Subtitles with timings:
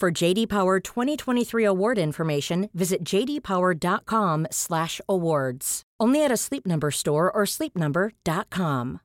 [0.00, 5.82] For JD Power 2023 award information, visit jdpower.com/awards.
[6.00, 9.00] Only at a Sleep Number store or sleepnumber.com.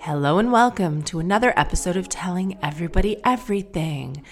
[0.00, 4.24] Hello and welcome to another episode of Telling Everybody Everything.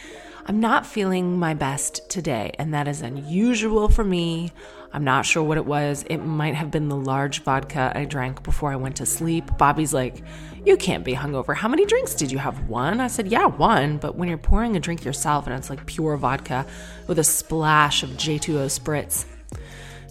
[0.50, 4.50] I'm not feeling my best today, and that is unusual for me.
[4.92, 6.04] I'm not sure what it was.
[6.10, 9.48] It might have been the large vodka I drank before I went to sleep.
[9.58, 10.24] Bobby's like,
[10.66, 11.54] You can't be hungover.
[11.54, 12.68] How many drinks did you have?
[12.68, 13.00] One?
[13.00, 13.98] I said, Yeah, one.
[13.98, 16.66] But when you're pouring a drink yourself and it's like pure vodka
[17.06, 19.26] with a splash of J2O spritz,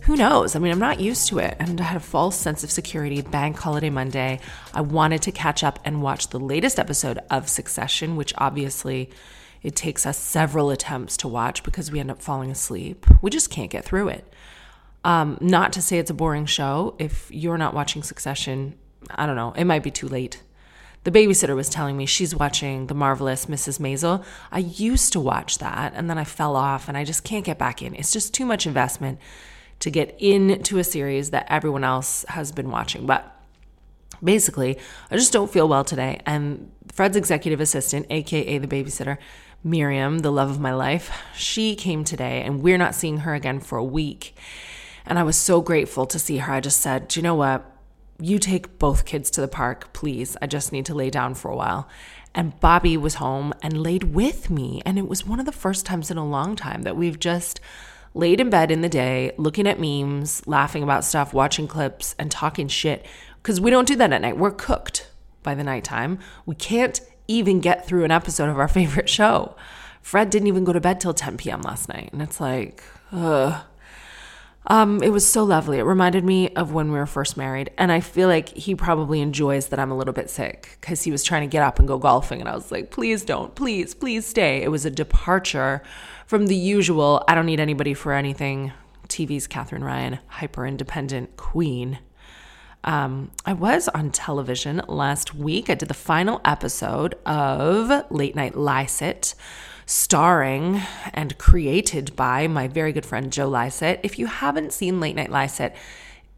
[0.04, 0.56] who knows?
[0.56, 1.58] I mean, I'm not used to it.
[1.60, 3.22] And I had a false sense of security.
[3.22, 4.40] Bank holiday Monday.
[4.73, 9.10] I wanted to catch up and watch the latest episode of Succession, which obviously
[9.62, 13.06] it takes us several attempts to watch because we end up falling asleep.
[13.22, 14.34] We just can't get through it.
[15.04, 16.96] Um, not to say it's a boring show.
[17.00, 18.76] If you're not watching Succession,
[19.12, 20.42] I don't know, it might be too late.
[21.06, 23.80] The babysitter was telling me she's watching The Marvelous Mrs.
[23.80, 24.24] Maisel.
[24.52, 27.58] I used to watch that and then I fell off and I just can't get
[27.58, 27.96] back in.
[27.96, 29.20] It's just too much investment
[29.80, 33.06] to get into a series that everyone else has been watching.
[33.06, 33.33] But
[34.22, 34.78] basically,
[35.10, 36.20] I just don't feel well today.
[36.26, 39.17] And Fred's executive assistant, AKA the babysitter,
[39.64, 43.59] Miriam, the love of my life, she came today and we're not seeing her again
[43.59, 44.36] for a week.
[45.05, 46.53] And I was so grateful to see her.
[46.53, 47.65] I just said, Do you know what?
[48.21, 50.37] You take both kids to the park, please.
[50.42, 51.89] I just need to lay down for a while.
[52.36, 54.81] And Bobby was home and laid with me.
[54.86, 57.59] And it was one of the first times in a long time that we've just
[58.14, 62.30] laid in bed in the day, looking at memes, laughing about stuff, watching clips, and
[62.30, 63.05] talking shit.
[63.41, 64.37] Because we don't do that at night.
[64.37, 65.09] We're cooked
[65.43, 66.20] by the nighttime.
[66.45, 66.99] We can't
[67.30, 69.56] even get through an episode of our favorite show.
[70.02, 71.62] Fred didn't even go to bed till 10 p.m.
[71.62, 72.10] last night.
[72.12, 73.64] And it's like, ugh.
[74.67, 75.80] Um, it was so lovely.
[75.80, 77.72] It reminded me of when we were first married.
[77.78, 81.12] And I feel like he probably enjoys that I'm a little bit sick because he
[81.12, 82.39] was trying to get up and go golfing.
[82.39, 84.62] And I was like, please don't, please, please stay.
[84.62, 85.82] It was a departure
[86.28, 88.72] from the usual, I don't need anybody for anything.
[89.08, 91.98] TV's Katherine Ryan, hyper independent queen.
[92.84, 95.70] Um, I was on television last week.
[95.70, 99.36] I did the final episode of Late Night Lycett,
[99.86, 100.82] starring
[101.14, 104.00] and created by my very good friend Joe Lycett.
[104.04, 105.76] If you haven't seen Late Night Lycett,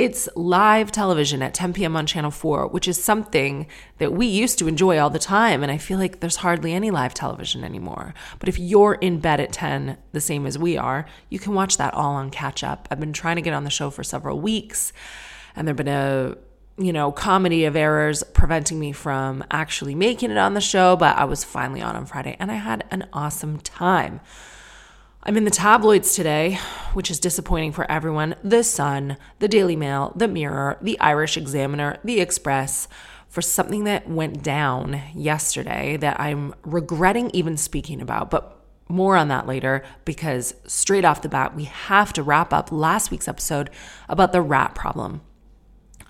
[0.02, 1.96] it's live television at 10 p.m.
[1.96, 3.68] on Channel 4, which is something
[4.00, 5.62] that we used to enjoy all the time.
[5.62, 8.16] And I feel like there's hardly any live television anymore.
[8.40, 11.78] But if you're in bed at 10, the same as we are, you can watch
[11.78, 12.88] that all on catch up.
[12.90, 14.92] I've been trying to get on the show for several weeks,
[15.56, 16.36] and there have been a
[16.78, 21.18] you know, comedy of errors preventing me from actually making it on the show, but
[21.18, 24.20] I was finally on on Friday and I had an awesome time.
[25.24, 26.58] I'm in the tabloids today,
[26.94, 28.36] which is disappointing for everyone.
[28.44, 32.88] The Sun, the Daily Mail, the Mirror, the Irish Examiner, the Express,
[33.30, 38.58] for something that went down yesterday that I'm regretting even speaking about, but
[38.90, 43.12] more on that later because straight off the bat, we have to wrap up last
[43.12, 43.70] week's episode
[44.10, 45.22] about the rat problem.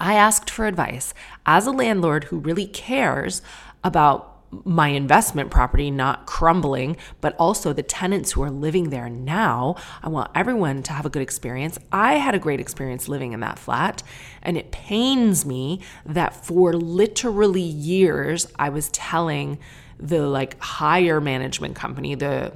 [0.02, 1.14] I asked for advice
[1.46, 3.44] as a landlord who really cares
[3.84, 9.76] about my investment property not crumbling, but also the tenants who are living there now.
[10.02, 11.78] I want everyone to have a good experience.
[11.92, 14.02] I had a great experience living in that flat,
[14.42, 19.60] and it pains me that for literally years I was telling
[20.00, 22.54] the like higher management company, the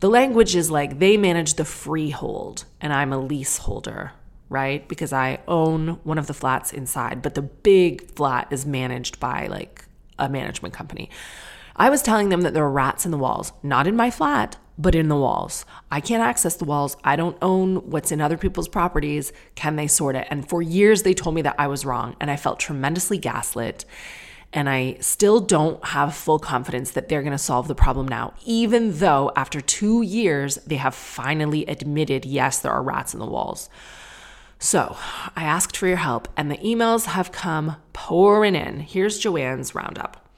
[0.00, 4.12] the language is like they manage the freehold and I'm a leaseholder,
[4.48, 4.86] right?
[4.88, 9.46] Because I own one of the flats inside, but the big flat is managed by
[9.46, 9.84] like
[10.18, 11.10] a management company.
[11.74, 14.56] I was telling them that there are rats in the walls, not in my flat,
[14.78, 15.64] but in the walls.
[15.90, 16.96] I can't access the walls.
[17.04, 19.32] I don't own what's in other people's properties.
[19.54, 20.26] Can they sort it?
[20.30, 23.84] And for years, they told me that I was wrong, and I felt tremendously gaslit.
[24.52, 28.32] And I still don't have full confidence that they're going to solve the problem now,
[28.44, 33.26] even though after two years, they have finally admitted yes, there are rats in the
[33.26, 33.68] walls.
[34.58, 34.96] So
[35.36, 38.80] I asked for your help, and the emails have come pouring in.
[38.80, 40.28] Here's Joanne's roundup.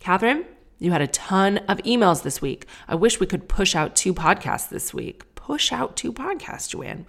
[0.00, 0.44] Katherine,
[0.78, 2.66] you had a ton of emails this week.
[2.88, 5.34] I wish we could push out two podcasts this week.
[5.34, 7.06] Push out two podcasts, Joanne.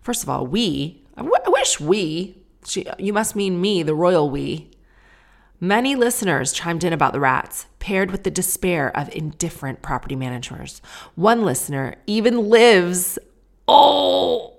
[0.00, 3.94] First of all, we, I, w- I wish we, she, you must mean me, the
[3.94, 4.70] royal we.
[5.60, 10.82] Many listeners chimed in about the rats, paired with the despair of indifferent property managers.
[11.14, 13.18] One listener even lives,
[13.68, 14.53] oh,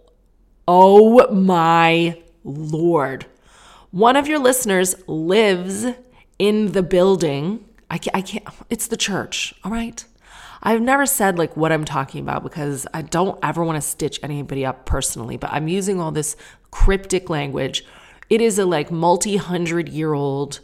[0.68, 3.26] oh my lord.
[3.92, 5.86] One of your listeners lives
[6.38, 10.04] in the building I can't, I can't, it's the church, all right?
[10.64, 14.20] I've never said like what I'm talking about because I don't ever want to stitch
[14.24, 16.36] anybody up personally, but I'm using all this
[16.72, 17.86] cryptic language.
[18.30, 20.60] It is a like multi hundred year old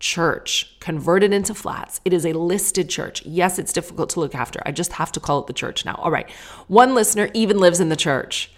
[0.00, 2.00] church converted into flats.
[2.04, 3.24] It is a listed church.
[3.26, 4.62] Yes, it's difficult to look after.
[4.64, 5.96] I just have to call it the church now.
[5.96, 6.28] All right.
[6.66, 8.50] One listener even lives in the church,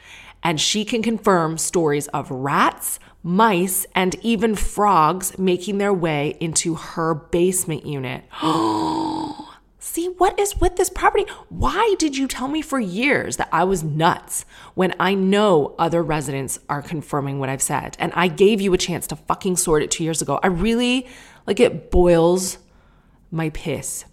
[0.44, 6.74] and she can confirm stories of rats, mice, and even frogs making their way into
[6.74, 8.24] her basement unit.
[9.78, 11.24] See, what is with this property?
[11.48, 14.44] Why did you tell me for years that I was nuts
[14.74, 17.96] when I know other residents are confirming what I've said?
[18.00, 20.40] And I gave you a chance to fucking sort it two years ago.
[20.42, 21.06] I really,
[21.46, 22.58] like, it boils
[23.30, 24.04] my piss.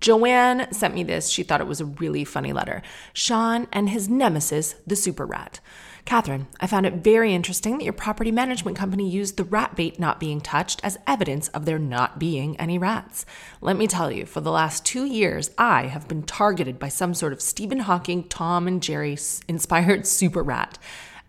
[0.00, 1.28] Joanne sent me this.
[1.28, 2.82] She thought it was a really funny letter.
[3.12, 5.60] Sean and his nemesis, the super rat.
[6.06, 10.00] Katherine, I found it very interesting that your property management company used the rat bait
[10.00, 13.26] not being touched as evidence of there not being any rats.
[13.60, 17.12] Let me tell you, for the last two years, I have been targeted by some
[17.14, 20.78] sort of Stephen Hawking, Tom, and Jerry inspired super rat.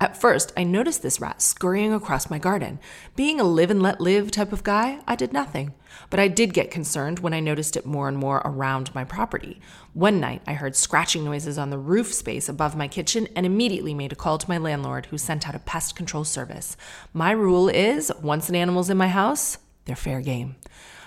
[0.01, 2.79] At first, I noticed this rat scurrying across my garden.
[3.15, 5.75] Being a live and let live type of guy, I did nothing.
[6.09, 9.61] But I did get concerned when I noticed it more and more around my property.
[9.93, 13.93] One night, I heard scratching noises on the roof space above my kitchen and immediately
[13.93, 16.75] made a call to my landlord, who sent out a pest control service.
[17.13, 20.55] My rule is once an animal's in my house, they're fair game.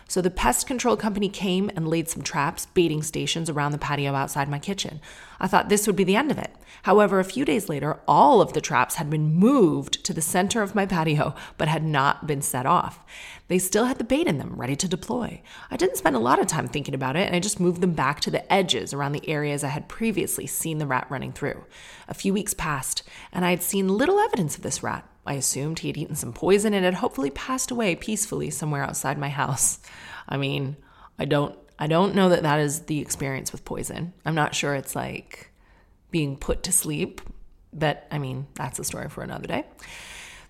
[0.06, 4.14] So the pest control company came and laid some traps, baiting stations around the patio
[4.14, 5.00] outside my kitchen.
[5.40, 6.54] I thought this would be the end of it.
[6.82, 10.62] However, a few days later, all of the traps had been moved to the center
[10.62, 13.02] of my patio, but had not been set off.
[13.48, 15.42] They still had the bait in them, ready to deploy.
[15.70, 17.92] I didn't spend a lot of time thinking about it, and I just moved them
[17.92, 21.64] back to the edges around the areas I had previously seen the rat running through.
[22.08, 23.02] A few weeks passed,
[23.32, 25.08] and I had seen little evidence of this rat.
[25.26, 29.18] I assumed he had eaten some poison and had hopefully passed away peacefully somewhere outside
[29.18, 29.78] my house.
[30.28, 30.76] I mean,
[31.18, 34.12] I don't I don't know that that is the experience with poison.
[34.24, 35.50] I'm not sure it's like
[36.10, 37.20] being put to sleep,
[37.72, 39.64] but I mean, that's a story for another day.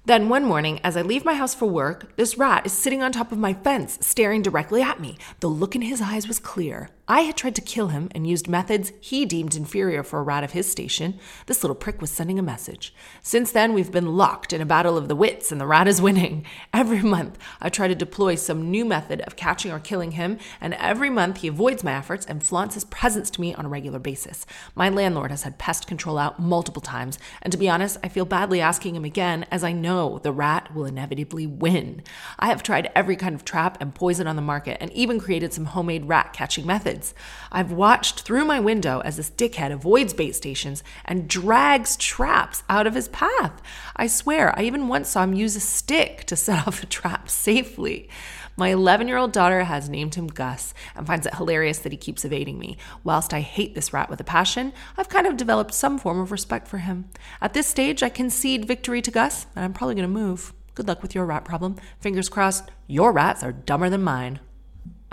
[0.06, 3.10] Then one morning, as I leave my house for work, this rat is sitting on
[3.10, 5.16] top of my fence, staring directly at me.
[5.40, 6.90] The look in his eyes was clear.
[7.06, 10.42] I had tried to kill him and used methods he deemed inferior for a rat
[10.42, 11.18] of his station.
[11.44, 12.94] This little prick was sending a message.
[13.20, 16.00] Since then, we've been locked in a battle of the wits, and the rat is
[16.00, 16.46] winning.
[16.72, 20.72] Every month, I try to deploy some new method of catching or killing him, and
[20.74, 23.98] every month he avoids my efforts and flaunts his presence to me on a regular
[23.98, 24.46] basis.
[24.74, 28.24] My landlord has had pest control out multiple times, and to be honest, I feel
[28.24, 32.02] badly asking him again, as I know the rat will inevitably win.
[32.38, 35.52] I have tried every kind of trap and poison on the market, and even created
[35.52, 37.14] some homemade rat catching methods methods.
[37.50, 42.86] I've watched through my window as this dickhead avoids bait stations and drags traps out
[42.86, 43.60] of his path.
[43.96, 47.28] I swear, I even once saw him use a stick to set off a trap
[47.28, 48.08] safely.
[48.56, 51.98] My 11 year old daughter has named him Gus and finds it hilarious that he
[51.98, 52.78] keeps evading me.
[53.02, 56.30] Whilst I hate this rat with a passion, I've kind of developed some form of
[56.30, 57.10] respect for him.
[57.40, 60.52] At this stage, I concede victory to Gus, and I'm probably going to move.
[60.76, 61.76] Good luck with your rat problem.
[62.00, 64.38] Fingers crossed, your rats are dumber than mine.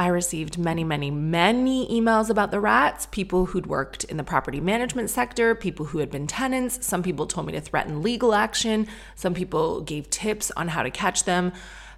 [0.01, 4.59] I received many, many, many emails about the rats, people who'd worked in the property
[4.59, 6.83] management sector, people who had been tenants.
[6.83, 8.87] Some people told me to threaten legal action.
[9.13, 11.53] Some people gave tips on how to catch them.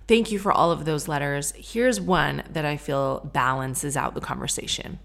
[0.06, 1.54] Thank you for all of those letters.
[1.56, 5.00] Here's one that I feel balances out the conversation.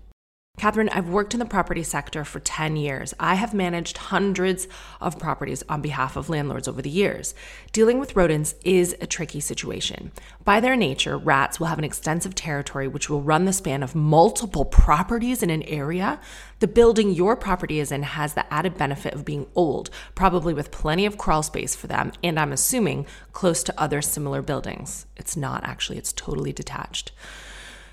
[0.59, 3.15] Katherine, I've worked in the property sector for 10 years.
[3.21, 4.67] I have managed hundreds
[5.01, 7.33] of properties on behalf of landlords over the years.
[7.71, 10.11] Dealing with rodents is a tricky situation.
[10.45, 13.95] By their nature, rats will have an extensive territory which will run the span of
[13.95, 16.19] multiple properties in an area.
[16.59, 20.73] The building your property is in has the added benefit of being old, probably with
[20.73, 25.07] plenty of crawl space for them, and I'm assuming close to other similar buildings.
[25.17, 27.13] It's not actually, it's totally detached.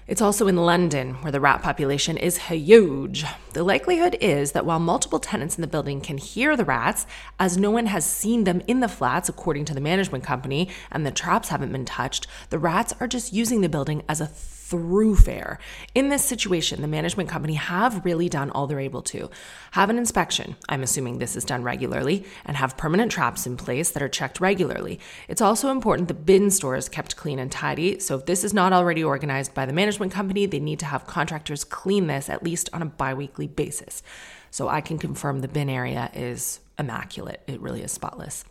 [0.08, 3.26] It's also in London, where the rat population is huge.
[3.54, 7.08] The likelihood is that while multiple tenants in the building can hear the rats,
[7.40, 11.08] as no one has seen them in the flats, according to the management company, and
[11.08, 14.28] the traps haven't been touched, the rats are just using the building as a
[14.66, 15.60] thoroughfare.
[15.94, 19.30] In this situation, the management company have really done all they're able to.
[19.74, 23.92] Have an inspection, I'm assuming this is done regularly, and have permanent traps in place
[23.92, 25.00] that are checked regularly.
[25.28, 28.56] It's also important the bin store is kept clean and tidy, so if this is
[28.56, 32.44] not already organized by the management company, they need to have contractors clean this at
[32.44, 34.02] least on a bi-weekly basis.
[34.50, 37.42] So I can confirm the bin area is immaculate.
[37.46, 38.46] It really is spotless.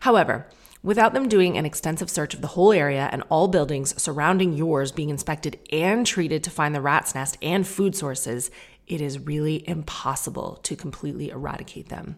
[0.00, 0.46] However,
[0.82, 4.92] Without them doing an extensive search of the whole area and all buildings surrounding yours
[4.92, 8.50] being inspected and treated to find the rat's nest and food sources,
[8.86, 12.16] it is really impossible to completely eradicate them.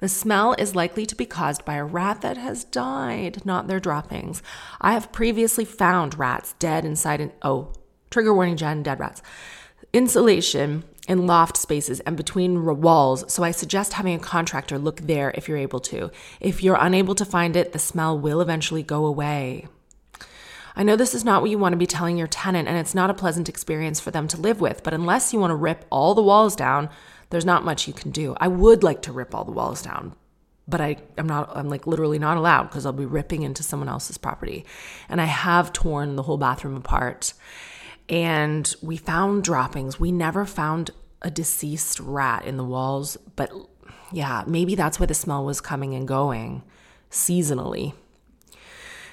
[0.00, 3.78] The smell is likely to be caused by a rat that has died, not their
[3.78, 4.42] droppings.
[4.80, 7.72] I have previously found rats dead inside an oh,
[8.10, 9.22] trigger warning, Jen, dead rats.
[9.92, 15.32] Insulation in loft spaces and between walls, so I suggest having a contractor look there
[15.34, 16.10] if you're able to.
[16.40, 19.66] If you're unable to find it, the smell will eventually go away.
[20.76, 22.94] I know this is not what you want to be telling your tenant, and it's
[22.94, 25.86] not a pleasant experience for them to live with, but unless you want to rip
[25.90, 26.90] all the walls down,
[27.30, 28.36] there's not much you can do.
[28.38, 30.14] I would like to rip all the walls down,
[30.68, 33.88] but I, I'm not, I'm like literally not allowed because I'll be ripping into someone
[33.88, 34.66] else's property.
[35.08, 37.32] And I have torn the whole bathroom apart
[38.08, 40.00] and we found droppings.
[40.00, 40.90] We never found
[41.22, 43.50] a deceased rat in the walls, but
[44.12, 46.62] yeah, maybe that's where the smell was coming and going
[47.10, 47.94] seasonally.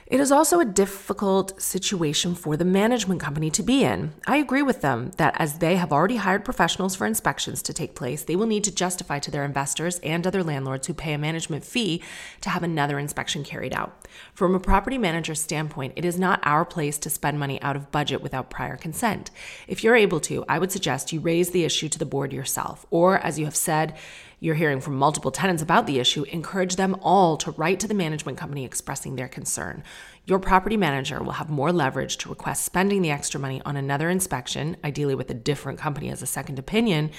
[0.07, 4.13] It is also a difficult situation for the management company to be in.
[4.27, 7.95] I agree with them that as they have already hired professionals for inspections to take
[7.95, 11.17] place, they will need to justify to their investors and other landlords who pay a
[11.17, 12.03] management fee
[12.41, 14.05] to have another inspection carried out.
[14.35, 17.91] From a property manager's standpoint, it is not our place to spend money out of
[17.91, 19.31] budget without prior consent.
[19.67, 22.85] If you're able to, I would suggest you raise the issue to the board yourself,
[22.91, 23.97] or as you have said,
[24.39, 27.93] you're hearing from multiple tenants about the issue, encourage them all to write to the
[27.93, 29.83] management company expressing their concern.
[30.25, 34.09] Your property manager will have more leverage to request spending the extra money on another
[34.09, 37.11] inspection, ideally with a different company as a second opinion,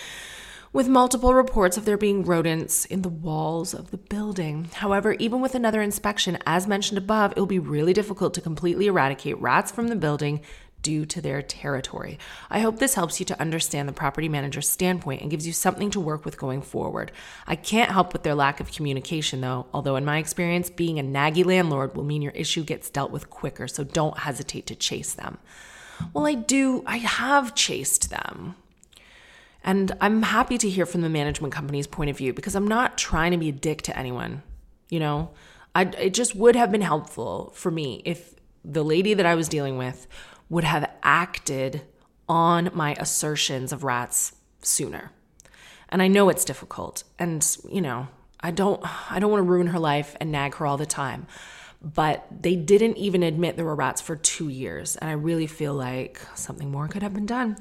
[0.72, 4.68] with multiple reports of there being rodents in the walls of the building.
[4.74, 8.86] However, even with another inspection, as mentioned above, it will be really difficult to completely
[8.86, 10.42] eradicate rats from the building
[10.86, 12.16] due to their territory.
[12.48, 15.90] I hope this helps you to understand the property manager's standpoint and gives you something
[15.90, 17.10] to work with going forward.
[17.44, 21.02] I can't help with their lack of communication though, although in my experience, being a
[21.02, 25.12] naggy landlord will mean your issue gets dealt with quicker, so don't hesitate to chase
[25.12, 25.38] them.
[26.12, 28.54] Well, I do, I have chased them.
[29.64, 32.96] And I'm happy to hear from the management company's point of view because I'm not
[32.96, 34.44] trying to be a dick to anyone.
[34.88, 35.30] You know,
[35.74, 39.48] I, it just would have been helpful for me if the lady that I was
[39.48, 40.06] dealing with
[40.48, 41.82] would have acted
[42.28, 45.12] on my assertions of rats sooner.
[45.88, 47.04] And I know it's difficult.
[47.18, 48.08] And, you know,
[48.40, 51.26] I don't I don't want to ruin her life and nag her all the time.
[51.82, 55.74] But they didn't even admit there were rats for 2 years, and I really feel
[55.74, 57.58] like something more could have been done.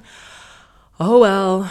[1.00, 1.70] Oh well,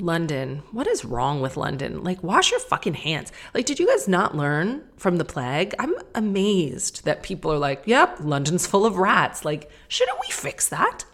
[0.00, 0.62] London.
[0.72, 2.02] What is wrong with London?
[2.02, 3.32] Like, wash your fucking hands.
[3.54, 5.74] Like, did you guys not learn from the plague?
[5.78, 9.44] I'm amazed that people are like, yep, London's full of rats.
[9.44, 11.04] Like, shouldn't we fix that?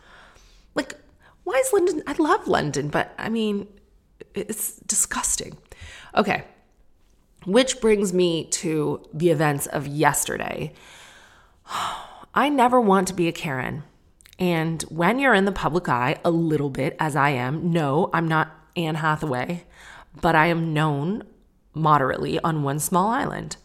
[0.75, 0.95] Like,
[1.45, 2.03] why is London?
[2.07, 3.67] I love London, but I mean,
[4.35, 5.59] it's disgusting.
[6.15, 6.45] Okay.
[7.45, 10.73] Which brings me to the events of yesterday.
[12.35, 13.83] I never want to be a Karen.
[14.39, 18.27] And when you're in the public eye a little bit, as I am, no, I'm
[18.27, 19.65] not Anne Hathaway,
[20.21, 21.25] but I am known
[21.75, 23.57] moderately on one small island.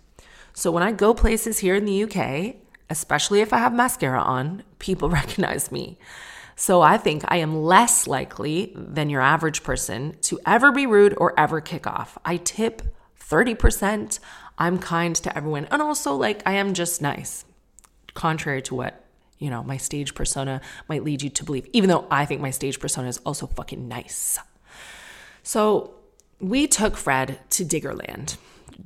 [0.53, 2.55] So when I go places here in the UK,
[2.89, 5.97] especially if I have mascara on, people recognize me.
[6.55, 11.13] So I think I am less likely than your average person to ever be rude
[11.17, 12.17] or ever kick off.
[12.25, 12.81] I tip
[13.19, 14.19] 30%.
[14.57, 15.67] I'm kind to everyone.
[15.69, 17.45] And also, like, I am just nice,
[18.15, 19.05] contrary to what,
[19.37, 22.49] you know, my stage persona might lead you to believe, even though I think my
[22.49, 24.39] stage persona is also fucking nice.
[25.47, 25.93] So
[26.41, 28.35] we took Fred to Diggerland.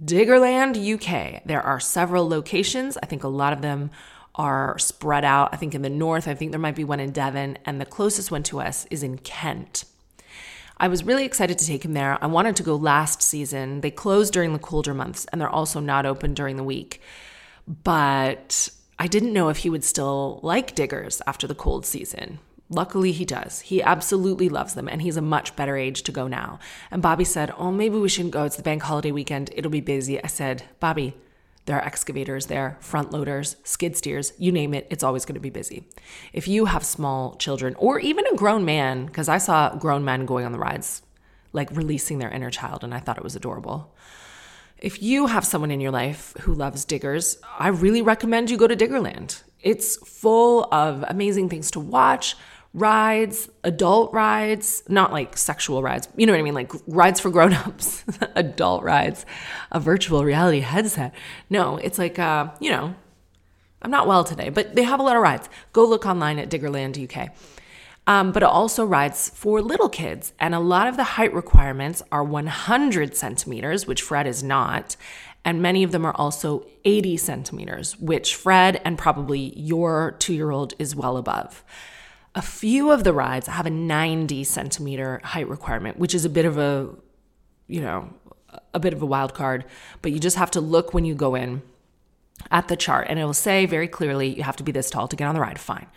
[0.05, 1.41] Diggerland, UK.
[1.43, 2.99] There are several locations.
[3.01, 3.89] I think a lot of them
[4.35, 5.49] are spread out.
[5.53, 7.85] I think in the north, I think there might be one in Devon, and the
[7.87, 9.85] closest one to us is in Kent.
[10.77, 12.23] I was really excited to take him there.
[12.23, 13.81] I wanted to go last season.
[13.81, 17.01] They close during the colder months, and they're also not open during the week.
[17.67, 22.37] But I didn't know if he would still like diggers after the cold season.
[22.73, 23.59] Luckily, he does.
[23.59, 26.57] He absolutely loves them, and he's a much better age to go now.
[26.89, 28.45] And Bobby said, Oh, maybe we shouldn't go.
[28.45, 29.51] It's the bank holiday weekend.
[29.53, 30.23] It'll be busy.
[30.23, 31.13] I said, Bobby,
[31.65, 35.41] There are excavators there, front loaders, skid steers, you name it, it's always going to
[35.41, 35.83] be busy.
[36.33, 40.25] If you have small children or even a grown man, because I saw grown men
[40.25, 41.03] going on the rides,
[41.53, 43.93] like releasing their inner child, and I thought it was adorable.
[44.79, 48.67] If you have someone in your life who loves diggers, I really recommend you go
[48.67, 49.43] to Diggerland.
[49.59, 52.35] It's full of amazing things to watch,
[52.73, 56.53] rides, adult rides, not like sexual rides, you know what I mean?
[56.53, 59.25] Like rides for grown-ups, adult rides,
[59.71, 61.13] a virtual reality headset.
[61.49, 62.95] No, it's like, uh, you know,
[63.81, 65.49] I'm not well today, but they have a lot of rides.
[65.73, 67.31] Go look online at Diggerland UK.
[68.07, 72.01] Um, but it also rides for little kids, and a lot of the height requirements
[72.11, 74.95] are 100 centimeters, which Fred is not,
[75.45, 80.49] and many of them are also 80 centimeters, which Fred and probably your two year
[80.51, 81.63] old is well above.
[82.33, 86.45] A few of the rides have a 90 centimeter height requirement, which is a bit
[86.45, 86.89] of a,
[87.67, 88.13] you know,
[88.73, 89.65] a bit of a wild card,
[90.01, 91.61] but you just have to look when you go in
[92.50, 95.07] at the chart and it will say very clearly you have to be this tall
[95.07, 95.59] to get on the ride.
[95.59, 95.88] Fine.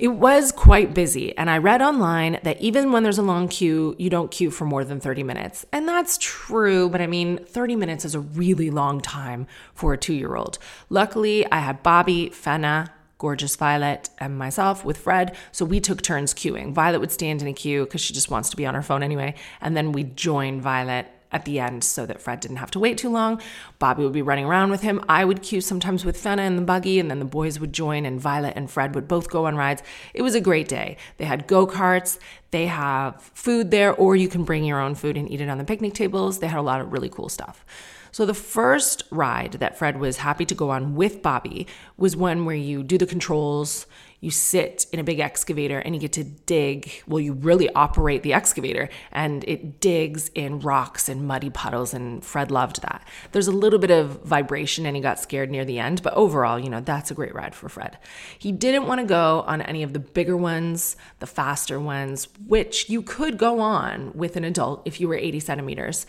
[0.00, 3.94] It was quite busy, and I read online that even when there's a long queue,
[3.98, 5.66] you don't queue for more than 30 minutes.
[5.72, 9.98] And that's true, but I mean, 30 minutes is a really long time for a
[9.98, 10.56] two year old.
[10.88, 15.36] Luckily, I had Bobby, Fenna, gorgeous Violet, and myself with Fred.
[15.52, 16.72] So we took turns queuing.
[16.72, 19.02] Violet would stand in a queue because she just wants to be on her phone
[19.02, 19.34] anyway.
[19.60, 22.98] And then we'd join Violet at the end so that Fred didn't have to wait
[22.98, 23.40] too long.
[23.78, 25.04] Bobby would be running around with him.
[25.08, 28.06] I would queue sometimes with Fenna in the buggy, and then the boys would join,
[28.06, 29.82] and Violet and Fred would both go on rides.
[30.14, 30.96] It was a great day.
[31.18, 32.18] They had go karts,
[32.50, 35.58] they have food there, or you can bring your own food and eat it on
[35.58, 36.40] the picnic tables.
[36.40, 37.64] They had a lot of really cool stuff.
[38.12, 42.44] So the first ride that Fred was happy to go on with Bobby was one
[42.44, 43.86] where you do the controls,
[44.20, 47.02] you sit in a big excavator and you get to dig.
[47.06, 51.94] Well, you really operate the excavator and it digs in rocks and muddy puddles.
[51.94, 53.06] And Fred loved that.
[53.32, 56.58] There's a little bit of vibration and he got scared near the end, but overall,
[56.58, 57.96] you know, that's a great ride for Fred.
[58.38, 62.90] He didn't want to go on any of the bigger ones, the faster ones, which
[62.90, 66.06] you could go on with an adult if you were 80 centimeters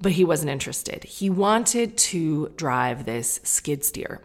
[0.00, 1.04] but he wasn't interested.
[1.04, 4.20] He wanted to drive this skid steer.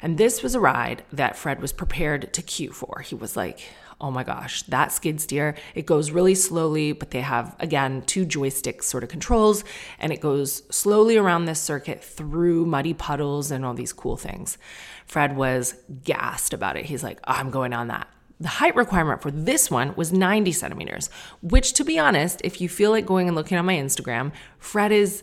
[0.00, 3.00] And this was a ride that Fred was prepared to queue for.
[3.00, 3.60] He was like,
[4.00, 8.24] oh my gosh, that skid steer, it goes really slowly, but they have, again, two
[8.24, 9.62] joystick sort of controls,
[10.00, 14.58] and it goes slowly around this circuit through muddy puddles and all these cool things.
[15.06, 16.86] Fred was gassed about it.
[16.86, 18.08] He's like, oh, I'm going on that.
[18.40, 21.10] The height requirement for this one was 90 centimeters,
[21.42, 24.92] which, to be honest, if you feel like going and looking on my Instagram, Fred
[24.92, 25.22] is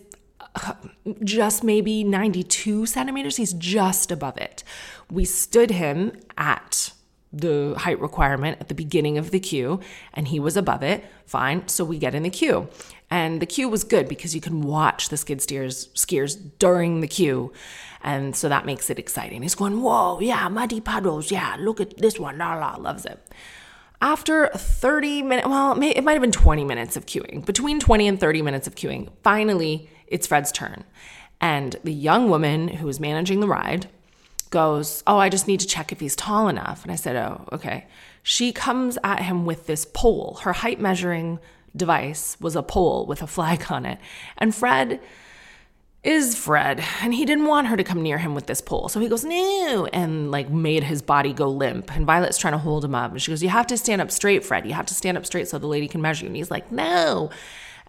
[0.55, 0.73] uh,
[1.23, 3.37] just maybe 92 centimeters.
[3.37, 4.63] He's just above it.
[5.11, 6.93] We stood him at
[7.31, 9.79] the height requirement at the beginning of the queue
[10.13, 11.05] and he was above it.
[11.25, 11.67] Fine.
[11.67, 12.69] So we get in the queue.
[13.11, 17.07] And the queue was good because you can watch the skid steers skiers during the
[17.07, 17.51] queue.
[18.01, 19.41] And so that makes it exciting.
[19.41, 21.31] He's going, whoa, yeah, muddy puddles.
[21.31, 22.37] Yeah, look at this one.
[22.37, 23.19] La la, loves it.
[24.01, 28.19] After 30 minutes, well, it might have been 20 minutes of queuing, between 20 and
[28.19, 30.85] 30 minutes of queuing, finally it's Fred's turn.
[31.41, 33.87] And the young woman who was managing the ride
[34.49, 36.83] goes, Oh, I just need to check if he's tall enough.
[36.83, 37.87] And I said, Oh, okay.
[38.23, 40.39] She comes at him with this pole.
[40.43, 41.39] Her height measuring
[41.75, 43.99] device was a pole with a flag on it.
[44.37, 44.99] And Fred
[46.03, 48.87] is Fred, and he didn't want her to come near him with this pole.
[48.87, 51.93] So he goes, No, and like made his body go limp.
[51.93, 53.11] And Violet's trying to hold him up.
[53.11, 54.65] And she goes, You have to stand up straight, Fred.
[54.65, 56.27] You have to stand up straight so the lady can measure you.
[56.27, 57.29] And he's like, No.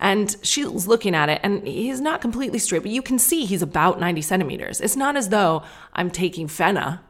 [0.03, 3.61] And she's looking at it, and he's not completely straight, but you can see he's
[3.61, 4.81] about 90 centimeters.
[4.81, 5.63] It's not as though
[5.93, 7.03] I'm taking Fenna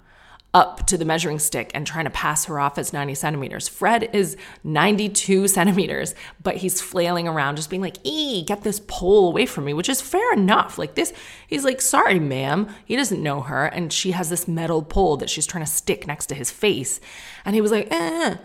[0.53, 3.69] up to the measuring stick and trying to pass her off as 90 centimeters.
[3.69, 9.29] Fred is 92 centimeters, but he's flailing around, just being like, ee, get this pole
[9.29, 10.77] away from me, which is fair enough.
[10.77, 11.13] Like this,
[11.47, 12.69] he's like, sorry, ma'am.
[12.85, 13.67] He doesn't know her.
[13.67, 17.01] And she has this metal pole that she's trying to stick next to his face.
[17.45, 18.37] And he was like, eh.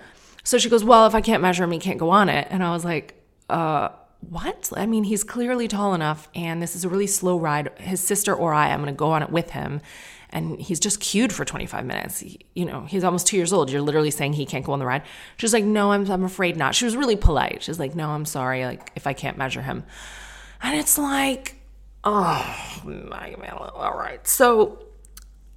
[0.44, 2.48] So she goes, well, if I can't measure him, he can't go on it.
[2.52, 3.90] And I was like, uh,
[4.30, 4.72] what?
[4.76, 7.70] I mean, he's clearly tall enough, and this is a really slow ride.
[7.78, 9.82] His sister or I, I'm going to go on it with him
[10.36, 12.20] and he's just queued for 25 minutes.
[12.20, 13.72] He, you know, he's almost two years old.
[13.72, 15.04] You're literally saying he can't go on the ride.
[15.38, 16.76] She's like, no, I'm, I'm afraid not.
[16.76, 17.64] She was really polite.
[17.64, 18.66] She's like, no, I'm sorry.
[18.66, 19.86] Like, if I can't measure him.
[20.62, 21.56] And it's like,
[22.04, 23.54] oh, my man.
[23.54, 24.28] All right.
[24.28, 24.84] So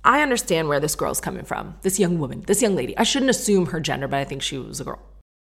[0.04, 1.74] I understand where this girl's coming from.
[1.82, 2.96] This young woman, this young lady.
[2.96, 5.02] I shouldn't assume her gender, but I think she was a girl.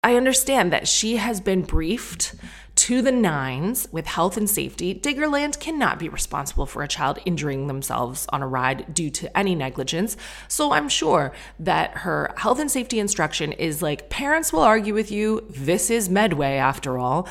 [0.04, 2.36] I understand that she has been briefed
[2.84, 4.94] to the nines with health and safety.
[4.94, 9.56] Diggerland cannot be responsible for a child injuring themselves on a ride due to any
[9.56, 10.18] negligence.
[10.50, 15.12] So I'm sure that her health and safety instruction is like parents will argue with
[15.12, 15.46] you.
[15.50, 17.26] This is Medway after all.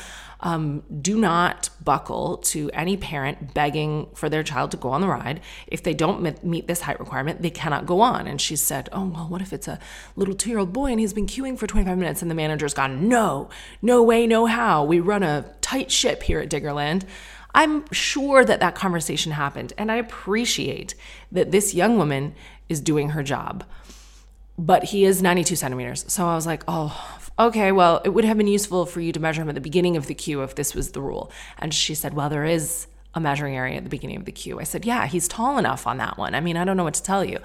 [0.45, 5.07] Um, do not buckle to any parent begging for their child to go on the
[5.07, 5.39] ride.
[5.67, 8.27] If they don't meet this height requirement, they cannot go on.
[8.27, 9.79] And she said, Oh, well, what if it's a
[10.17, 12.21] little two year old boy and he's been queuing for 25 minutes?
[12.21, 13.49] And the manager's gone, No,
[13.81, 14.83] no way, no how.
[14.83, 17.03] We run a tight ship here at Diggerland.
[17.55, 19.71] I'm sure that that conversation happened.
[19.77, 20.93] And I appreciate
[21.31, 22.35] that this young woman
[22.67, 23.63] is doing her job.
[24.57, 26.03] But he is 92 centimeters.
[26.11, 29.19] So I was like, oh, okay, well, it would have been useful for you to
[29.19, 31.31] measure him at the beginning of the queue if this was the rule.
[31.57, 34.59] And she said, well, there is a measuring area at the beginning of the queue.
[34.59, 36.35] I said, yeah, he's tall enough on that one.
[36.35, 37.39] I mean, I don't know what to tell you.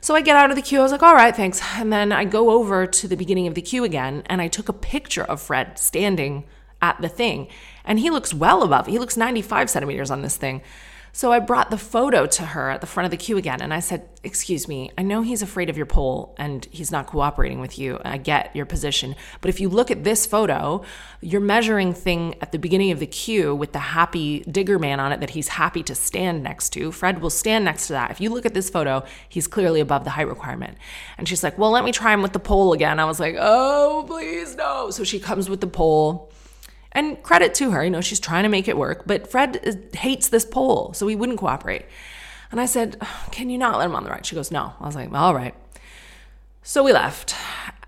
[0.00, 0.80] So I get out of the queue.
[0.80, 1.60] I was like, all right, thanks.
[1.74, 4.68] And then I go over to the beginning of the queue again and I took
[4.68, 6.44] a picture of Fred standing
[6.80, 7.48] at the thing.
[7.84, 10.62] And he looks well above, he looks 95 centimeters on this thing.
[11.18, 13.74] So I brought the photo to her at the front of the queue again and
[13.74, 17.58] I said, Excuse me, I know he's afraid of your pole and he's not cooperating
[17.58, 17.98] with you.
[18.04, 19.16] I get your position.
[19.40, 20.84] But if you look at this photo,
[21.20, 25.10] your measuring thing at the beginning of the queue with the happy digger man on
[25.10, 28.12] it that he's happy to stand next to, Fred will stand next to that.
[28.12, 30.78] If you look at this photo, he's clearly above the height requirement.
[31.16, 33.00] And she's like, Well, let me try him with the pole again.
[33.00, 34.92] I was like, Oh, please, no.
[34.92, 36.30] So she comes with the pole
[36.92, 39.96] and credit to her, you know, she's trying to make it work, but Fred uh,
[39.96, 41.86] hates this pole, so he wouldn't cooperate.
[42.50, 44.24] And I said, Can you not let him on the ride?
[44.24, 44.72] She goes, No.
[44.80, 45.54] I was like, All right.
[46.62, 47.34] So we left.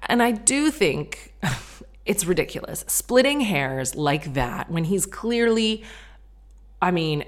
[0.03, 1.35] And I do think
[2.05, 2.85] it's ridiculous.
[2.87, 5.85] Splitting hairs like that when he's clearly,
[6.83, 7.25] I mean,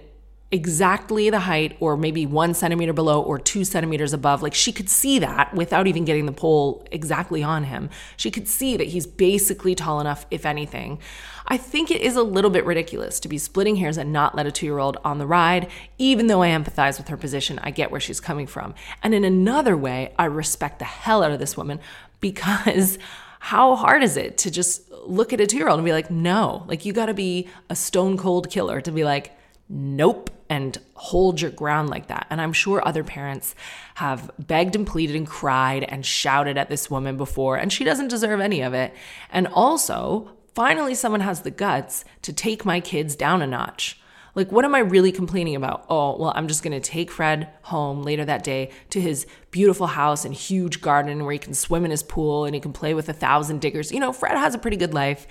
[0.52, 4.42] exactly the height or maybe one centimeter below or two centimeters above.
[4.42, 7.88] Like she could see that without even getting the pole exactly on him.
[8.18, 10.98] She could see that he's basically tall enough, if anything.
[11.46, 14.46] I think it is a little bit ridiculous to be splitting hairs and not let
[14.46, 17.58] a two year old on the ride, even though I empathize with her position.
[17.62, 18.74] I get where she's coming from.
[19.02, 21.80] And in another way, I respect the hell out of this woman
[22.20, 22.98] because
[23.40, 26.10] how hard is it to just look at a two year old and be like,
[26.10, 29.32] no, like you gotta be a stone cold killer to be like,
[29.72, 32.26] nope, and hold your ground like that.
[32.28, 33.54] And I'm sure other parents
[33.94, 38.08] have begged and pleaded and cried and shouted at this woman before, and she doesn't
[38.08, 38.94] deserve any of it.
[39.30, 43.98] And also, finally, someone has the guts to take my kids down a notch.
[44.34, 45.84] Like, what am I really complaining about?
[45.90, 50.24] Oh, well, I'm just gonna take Fred home later that day to his beautiful house
[50.24, 53.10] and huge garden where he can swim in his pool and he can play with
[53.10, 53.92] a thousand diggers.
[53.92, 55.26] You know, Fred has a pretty good life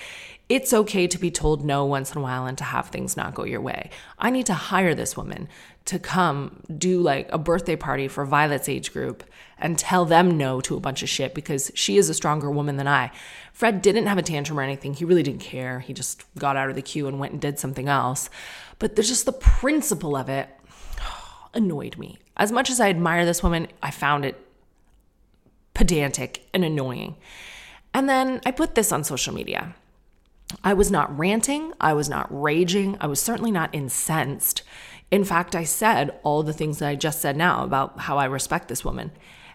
[0.52, 3.34] it's okay to be told no once in a while and to have things not
[3.34, 3.90] go your way.
[4.20, 5.48] I need to hire this woman
[5.86, 9.24] to come do like a birthday party for Violet's age group
[9.58, 12.76] and tell them no to a bunch of shit because she is a stronger woman
[12.76, 13.12] than I.
[13.54, 14.94] Fred didn't have a tantrum or anything.
[14.94, 15.80] He really didn't care.
[15.80, 18.30] He just got out of the queue and went and did something else.
[18.78, 20.50] But there's just the principle of it
[21.54, 22.20] annoyed me.
[22.36, 24.46] As much as I admire this woman, I found it
[25.74, 27.16] pedantic and annoying.
[27.94, 29.76] And then I put this on social media.
[30.64, 34.64] I was not ranting, I was not raging, I was certainly not incensed.
[35.10, 38.26] In fact, I said all the things that I just said now about how I
[38.26, 39.12] respect this woman.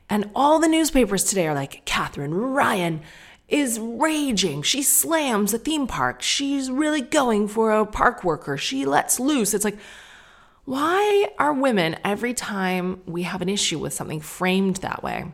[0.08, 3.00] And all the newspapers today are like, Katherine Ryan
[3.48, 4.62] is raging.
[4.62, 6.20] She slams a theme park.
[6.22, 8.56] She's really going for a park worker.
[8.56, 9.54] She lets loose.
[9.54, 9.78] It's like,
[10.64, 15.32] why are women, every time we have an issue with something, framed that way?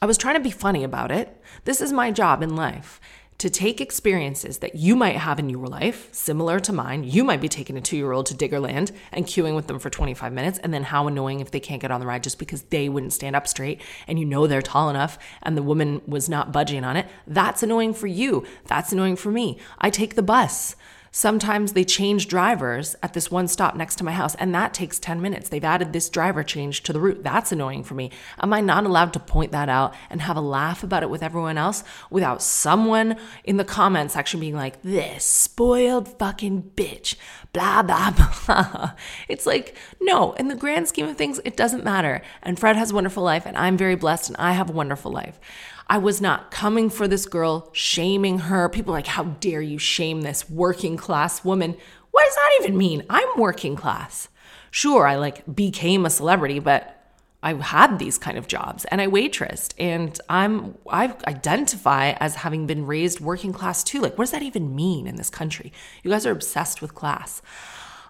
[0.00, 1.42] I was trying to be funny about it.
[1.64, 3.00] This is my job in life
[3.38, 7.04] to take experiences that you might have in your life, similar to mine.
[7.04, 9.90] You might be taking a two year old to Diggerland and queuing with them for
[9.90, 12.62] 25 minutes, and then how annoying if they can't get on the ride just because
[12.62, 16.28] they wouldn't stand up straight and you know they're tall enough and the woman was
[16.28, 17.06] not budging on it.
[17.26, 18.44] That's annoying for you.
[18.66, 19.58] That's annoying for me.
[19.78, 20.76] I take the bus.
[21.16, 24.98] Sometimes they change drivers at this one stop next to my house, and that takes
[24.98, 25.48] 10 minutes.
[25.48, 27.22] They've added this driver change to the route.
[27.22, 28.10] That's annoying for me.
[28.38, 31.22] Am I not allowed to point that out and have a laugh about it with
[31.22, 37.14] everyone else without someone in the comment section being like, this spoiled fucking bitch,
[37.54, 38.10] blah, blah,
[38.46, 38.92] blah?
[39.26, 42.20] It's like, no, in the grand scheme of things, it doesn't matter.
[42.42, 45.12] And Fred has a wonderful life, and I'm very blessed, and I have a wonderful
[45.12, 45.40] life.
[45.88, 48.68] I was not coming for this girl, shaming her.
[48.68, 51.76] People like, how dare you shame this working class woman?
[52.10, 53.04] What does that even mean?
[53.08, 54.28] I'm working class.
[54.70, 56.96] Sure, I like became a celebrity, but
[57.42, 62.66] I had these kind of jobs and I waitressed and I'm I identify as having
[62.66, 64.00] been raised working class too.
[64.00, 65.72] Like what does that even mean in this country?
[66.02, 67.42] You guys are obsessed with class.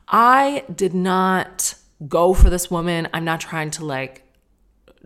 [0.09, 1.75] I did not
[2.09, 3.09] go for this woman.
[3.13, 4.26] I'm not trying to like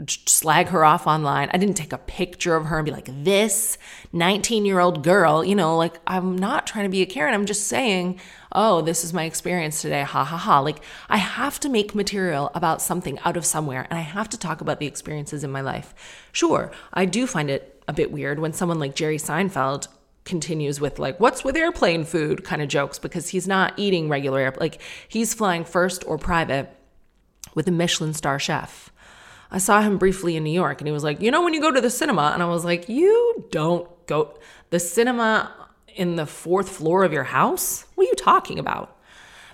[0.09, 1.51] slag her off online.
[1.53, 3.79] I didn't take a picture of her and be like, this
[4.13, 7.35] 19 year old girl, you know, like I'm not trying to be a Karen.
[7.35, 8.21] I'm just saying,
[8.53, 10.03] oh, this is my experience today.
[10.03, 10.61] Ha ha ha.
[10.61, 14.39] Like I have to make material about something out of somewhere and I have to
[14.39, 15.95] talk about the experiences in my life.
[16.33, 19.89] Sure, I do find it a bit weird when someone like Jerry Seinfeld
[20.25, 24.39] continues with like what's with airplane food kind of jokes because he's not eating regular
[24.39, 26.77] air like he's flying first or private
[27.55, 28.93] with a Michelin star chef.
[29.51, 31.61] I saw him briefly in New York and he was like, "You know when you
[31.61, 34.39] go to the cinema?" And I was like, "You don't go
[34.71, 35.53] the cinema
[35.95, 37.87] in the fourth floor of your house?
[37.95, 38.97] What are you talking about?"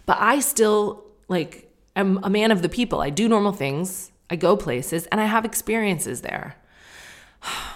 [0.04, 3.00] But I still like am a man of the people.
[3.00, 4.12] I do normal things.
[4.28, 6.56] I go places and I have experiences there.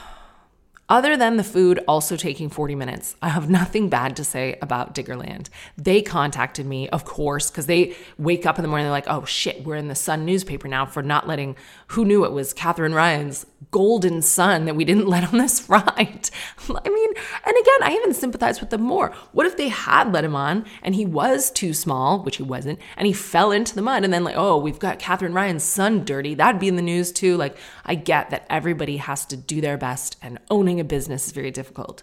[0.90, 4.92] Other than the food also taking 40 minutes, I have nothing bad to say about
[4.92, 5.48] Diggerland.
[5.78, 9.24] They contacted me, of course, because they wake up in the morning, they're like, oh
[9.24, 11.54] shit, we're in the Sun newspaper now for not letting,
[11.88, 16.30] who knew it was Katherine Ryan's golden son that we didn't let on this ride.
[16.68, 17.10] I mean,
[17.46, 19.12] and again, I even sympathize with them more.
[19.32, 22.78] What if they had let him on and he was too small, which he wasn't,
[22.96, 26.04] and he fell into the mud and then like, oh, we've got Katherine Ryan's son
[26.04, 26.34] dirty.
[26.34, 27.36] That'd be in the news too.
[27.36, 31.32] Like, I get that everybody has to do their best and owning a business is
[31.32, 32.02] very difficult.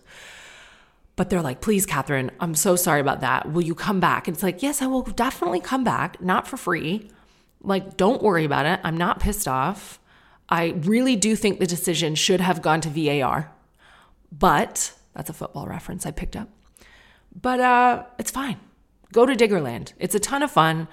[1.15, 3.51] But they're like, please, Katherine, I'm so sorry about that.
[3.51, 4.27] Will you come back?
[4.27, 7.09] And it's like, yes, I will definitely come back, not for free.
[7.61, 8.79] Like, don't worry about it.
[8.83, 9.99] I'm not pissed off.
[10.49, 13.51] I really do think the decision should have gone to VAR,
[14.31, 16.49] but that's a football reference I picked up.
[17.39, 18.57] But uh, it's fine.
[19.11, 19.93] Go to Diggerland.
[19.99, 20.87] It's a ton of fun,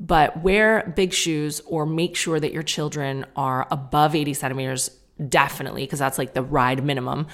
[0.00, 4.90] but wear big shoes or make sure that your children are above 80 centimeters,
[5.28, 7.26] definitely, because that's like the ride minimum,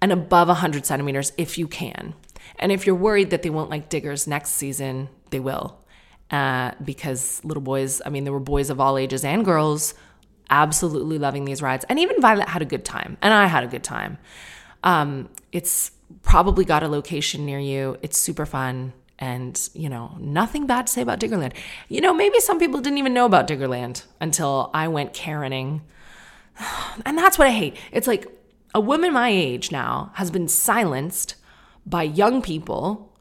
[0.00, 2.14] and above 100 centimeters if you can.
[2.58, 5.78] And if you're worried that they won't like diggers next season, they will.
[6.30, 9.94] Uh, because little boys, I mean, there were boys of all ages and girls
[10.50, 11.84] absolutely loving these rides.
[11.88, 14.18] And even Violet had a good time, and I had a good time.
[14.82, 15.90] Um, it's
[16.22, 17.96] probably got a location near you.
[18.02, 18.92] It's super fun.
[19.18, 21.54] And, you know, nothing bad to say about Diggerland.
[21.88, 25.80] You know, maybe some people didn't even know about Diggerland until I went Karening.
[27.04, 27.76] And that's what I hate.
[27.92, 28.26] It's like
[28.74, 31.34] a woman my age now has been silenced
[31.84, 33.12] by young people,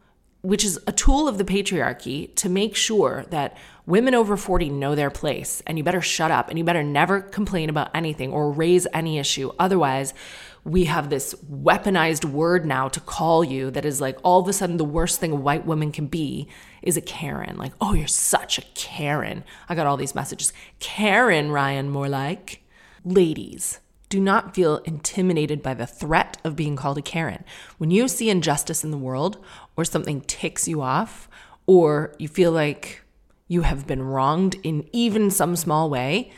[0.41, 4.95] which is a tool of the patriarchy to make sure that Women over 40 know
[4.95, 8.51] their place, and you better shut up and you better never complain about anything or
[8.51, 9.51] raise any issue.
[9.59, 10.15] Otherwise,
[10.63, 14.53] we have this weaponized word now to call you that is like all of a
[14.53, 16.47] sudden the worst thing a white woman can be
[16.81, 17.57] is a Karen.
[17.57, 19.43] Like, oh, you're such a Karen.
[19.69, 20.51] I got all these messages.
[20.79, 22.63] Karen, Ryan, more like.
[23.07, 27.45] Ladies, do not feel intimidated by the threat of being called a Karen.
[27.77, 29.37] When you see injustice in the world
[29.77, 31.29] or something ticks you off,
[31.67, 33.03] or you feel like
[33.47, 36.31] you have been wronged in even some small way,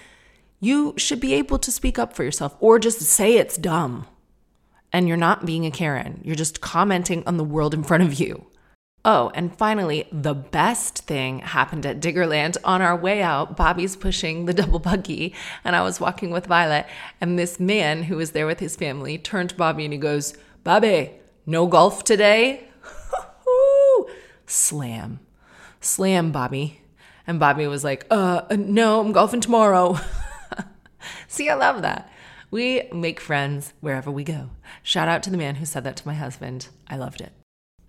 [0.59, 4.05] you should be able to speak up for yourself or just say it's dumb.
[4.91, 8.19] And you're not being a Karen, you're just commenting on the world in front of
[8.19, 8.45] you.
[9.09, 12.57] Oh, and finally, the best thing happened at Diggerland.
[12.65, 16.85] On our way out, Bobby's pushing the double buggy, and I was walking with Violet.
[17.21, 20.35] And this man who was there with his family turned to Bobby and he goes,
[20.65, 21.11] Bobby,
[21.45, 22.67] no golf today?
[24.45, 25.21] Slam.
[25.79, 26.81] Slam, Bobby.
[27.25, 29.99] And Bobby was like, uh, no, I'm golfing tomorrow.
[31.29, 32.11] See, I love that.
[32.51, 34.49] We make friends wherever we go.
[34.83, 36.67] Shout out to the man who said that to my husband.
[36.89, 37.31] I loved it.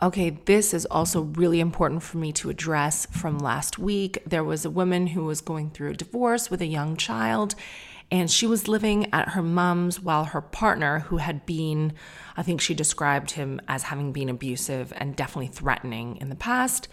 [0.00, 4.22] Okay, this is also really important for me to address from last week.
[4.24, 7.56] There was a woman who was going through a divorce with a young child,
[8.08, 11.94] and she was living at her mom's while her partner, who had been,
[12.36, 16.86] I think she described him as having been abusive and definitely threatening in the past,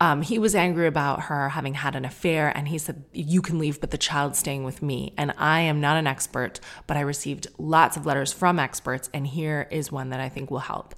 [0.00, 3.58] um, he was angry about her having had an affair, and he said, You can
[3.58, 5.12] leave, but the child's staying with me.
[5.18, 9.26] And I am not an expert, but I received lots of letters from experts, and
[9.26, 10.94] here is one that I think will help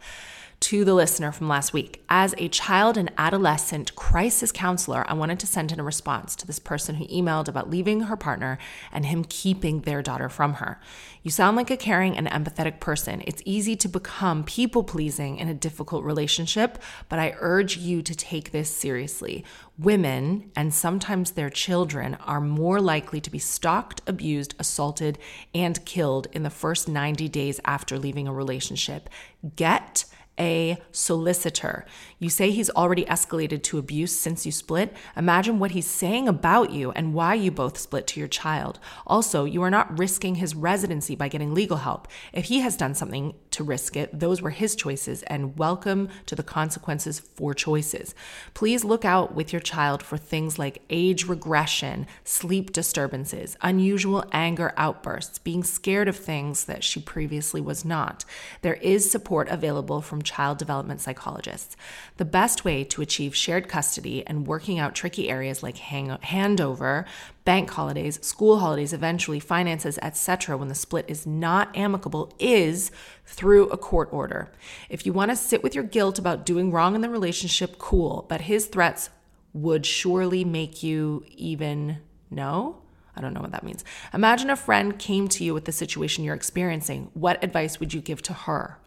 [0.61, 2.03] to the listener from last week.
[2.09, 6.47] As a child and adolescent crisis counselor, I wanted to send in a response to
[6.47, 8.59] this person who emailed about leaving her partner
[8.91, 10.81] and him keeping their daughter from her.
[11.23, 13.23] You sound like a caring and empathetic person.
[13.27, 18.15] It's easy to become people pleasing in a difficult relationship, but I urge you to
[18.15, 19.45] take this seriously.
[19.79, 25.19] Women, and sometimes their children, are more likely to be stalked, abused, assaulted,
[25.55, 29.11] and killed in the first 90 days after leaving a relationship.
[29.55, 30.07] Get
[30.39, 31.87] a solicitor.
[32.19, 34.97] You say he's already escalated to abuse since you split.
[35.19, 38.79] Imagine what he's saying about you and why you both split to your child.
[39.07, 42.09] Also, you are not risking his residency by getting legal help.
[42.33, 46.35] If he has done something to risk it, those were his choices, and welcome to
[46.35, 48.15] the consequences for choices.
[48.55, 54.73] Please look out with your child for things like age regression, sleep disturbances, unusual anger
[54.79, 58.25] outbursts, being scared of things that she previously was not.
[58.63, 61.77] There is support available from child development psychologists.
[62.17, 67.05] The best way to achieve shared custody and working out tricky areas like hang- handover,
[67.45, 70.57] bank holidays, school holidays, eventually finances, etc.
[70.57, 72.91] when the split is not amicable is
[73.27, 74.51] through a court order.
[74.89, 78.25] If you want to sit with your guilt about doing wrong in the relationship, cool,
[78.29, 79.11] but his threats
[79.53, 81.99] would surely make you even
[82.31, 82.79] know.
[83.15, 83.85] I don't know what that means.
[84.13, 87.11] Imagine a friend came to you with the situation you're experiencing.
[87.15, 88.79] What advice would you give to her?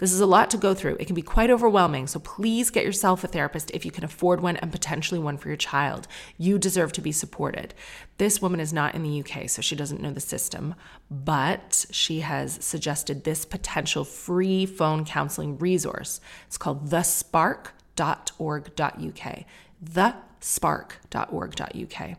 [0.00, 0.96] This is a lot to go through.
[0.98, 2.06] It can be quite overwhelming.
[2.06, 5.48] So please get yourself a therapist if you can afford one and potentially one for
[5.48, 6.08] your child.
[6.38, 7.74] You deserve to be supported.
[8.16, 10.74] This woman is not in the UK, so she doesn't know the system,
[11.10, 16.18] but she has suggested this potential free phone counseling resource.
[16.46, 19.44] It's called thespark.org.uk.
[19.84, 22.16] Thespark.org.uk.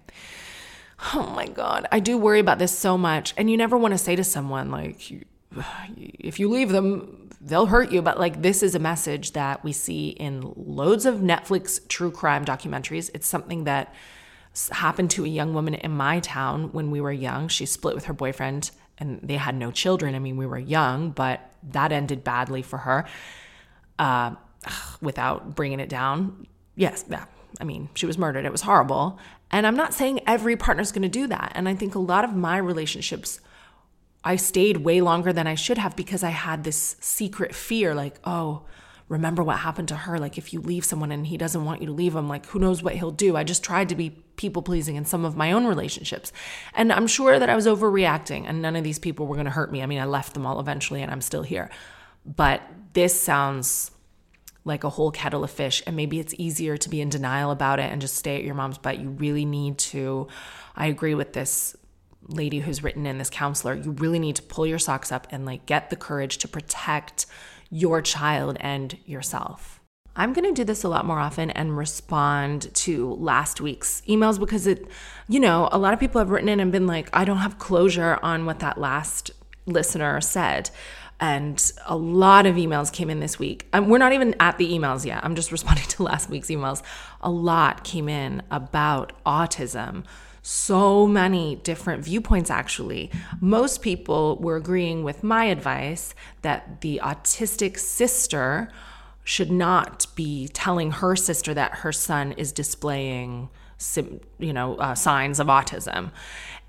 [1.15, 1.87] Oh my God.
[1.91, 3.33] I do worry about this so much.
[3.37, 5.11] And you never want to say to someone, like,
[5.97, 8.01] if you leave them, they'll hurt you.
[8.01, 12.45] But like, this is a message that we see in loads of Netflix true crime
[12.45, 13.09] documentaries.
[13.13, 13.93] It's something that
[14.71, 17.47] happened to a young woman in my town when we were young.
[17.47, 20.13] She split with her boyfriend and they had no children.
[20.13, 23.05] I mean, we were young, but that ended badly for her.
[23.97, 24.35] Uh,
[25.01, 27.25] without bringing it down, yes, yeah.
[27.59, 28.45] I mean, she was murdered.
[28.45, 29.19] It was horrible.
[29.49, 31.51] And I'm not saying every partner's going to do that.
[31.55, 33.39] And I think a lot of my relationships
[34.23, 38.19] I stayed way longer than I should have because I had this secret fear like,
[38.23, 38.63] oh,
[39.11, 40.17] remember what happened to her?
[40.19, 42.59] Like, if you leave someone and he doesn't want you to leave him, like, who
[42.59, 43.35] knows what he'll do?
[43.35, 46.31] I just tried to be people pleasing in some of my own relationships.
[46.73, 49.51] And I'm sure that I was overreacting and none of these people were going to
[49.51, 49.83] hurt me.
[49.83, 51.69] I mean, I left them all eventually and I'm still here.
[52.25, 52.61] But
[52.93, 53.91] this sounds
[54.63, 55.81] like a whole kettle of fish.
[55.85, 58.55] And maybe it's easier to be in denial about it and just stay at your
[58.55, 60.27] mom's, but you really need to.
[60.75, 61.75] I agree with this
[62.27, 65.45] lady who's written in this counselor, you really need to pull your socks up and
[65.45, 67.25] like get the courage to protect
[67.69, 69.79] your child and yourself.
[70.15, 74.37] I'm going to do this a lot more often and respond to last week's emails
[74.39, 74.85] because it,
[75.29, 77.59] you know, a lot of people have written in and been like, I don't have
[77.59, 79.31] closure on what that last
[79.65, 80.69] listener said.
[81.21, 83.67] And a lot of emails came in this week.
[83.71, 85.23] Um, we're not even at the emails yet.
[85.23, 86.81] I'm just responding to last week's emails.
[87.21, 90.03] A lot came in about autism
[90.41, 93.11] so many different viewpoints, actually.
[93.39, 98.71] Most people were agreeing with my advice that the autistic sister
[99.23, 103.49] should not be telling her sister that her son is displaying
[104.37, 106.11] you know uh, signs of autism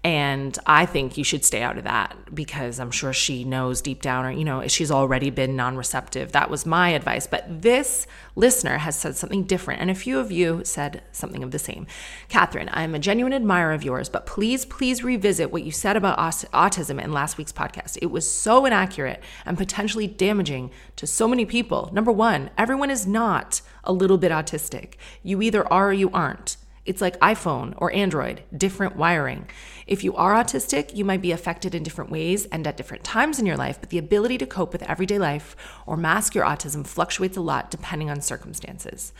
[0.05, 4.03] and I think you should stay out of that because I'm sure she knows deep
[4.03, 6.33] down, or, you know, she's already been non receptive.
[6.33, 7.29] That was my advice.
[7.29, 9.81] But this listener has said something different.
[9.81, 11.87] And a few of you said something of the same.
[12.29, 16.19] Katherine, I'm a genuine admirer of yours, but please, please revisit what you said about
[16.19, 17.97] autism in last week's podcast.
[18.03, 21.91] It was so inaccurate and potentially damaging to so many people.
[21.93, 24.95] Number one, everyone is not a little bit autistic.
[25.23, 26.57] You either are or you aren't.
[26.85, 29.49] It's like iPhone or Android, different wiring.
[29.87, 33.39] If you are autistic, you might be affected in different ways and at different times
[33.39, 35.55] in your life, but the ability to cope with everyday life
[35.87, 39.13] or mask your autism fluctuates a lot depending on circumstances.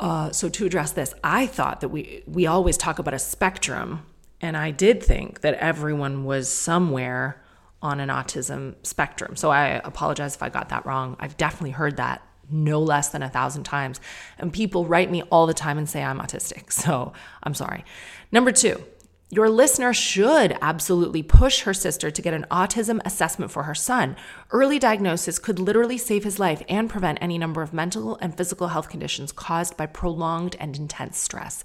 [0.00, 4.06] Uh, so to address this, I thought that we we always talk about a spectrum,
[4.40, 7.44] and I did think that everyone was somewhere
[7.82, 9.36] on an autism spectrum.
[9.36, 11.16] So I apologize if I got that wrong.
[11.20, 12.22] I've definitely heard that
[12.52, 14.00] no less than a thousand times.
[14.38, 16.72] And people write me all the time and say I'm autistic.
[16.80, 17.84] So I'm sorry.
[18.32, 18.82] Number two,
[19.28, 24.16] your listener should absolutely push her sister to get an autism assessment for her son.
[24.52, 28.66] Early diagnosis could literally save his life and prevent any number of mental and physical
[28.66, 31.62] health conditions caused by prolonged and intense stress.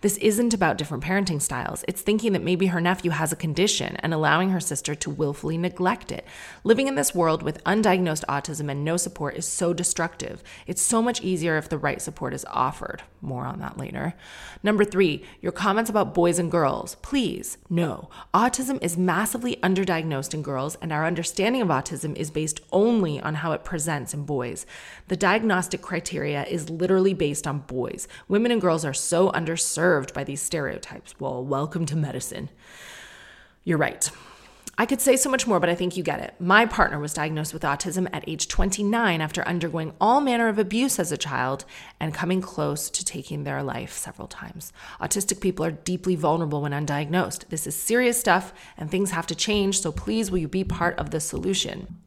[0.00, 1.84] This isn't about different parenting styles.
[1.86, 5.56] It's thinking that maybe her nephew has a condition and allowing her sister to willfully
[5.56, 6.26] neglect it.
[6.64, 10.42] Living in this world with undiagnosed autism and no support is so destructive.
[10.66, 13.04] It's so much easier if the right support is offered.
[13.20, 14.12] More on that later.
[14.62, 16.96] Number three, your comments about boys and girls.
[16.96, 18.10] Please, no.
[18.34, 23.34] Autism is massively underdiagnosed in girls, and our understanding of autism is based only on
[23.36, 24.64] how it presents in boys.
[25.08, 28.08] The diagnostic criteria is literally based on boys.
[28.28, 31.20] Women and girls are so underserved by these stereotypes.
[31.20, 32.48] Well, welcome to medicine.
[33.62, 34.10] You're right.
[34.76, 36.34] I could say so much more, but I think you get it.
[36.40, 40.98] My partner was diagnosed with autism at age 29 after undergoing all manner of abuse
[40.98, 41.64] as a child
[42.00, 44.72] and coming close to taking their life several times.
[45.00, 47.48] Autistic people are deeply vulnerable when undiagnosed.
[47.50, 50.98] This is serious stuff and things have to change, so please will you be part
[50.98, 51.98] of the solution?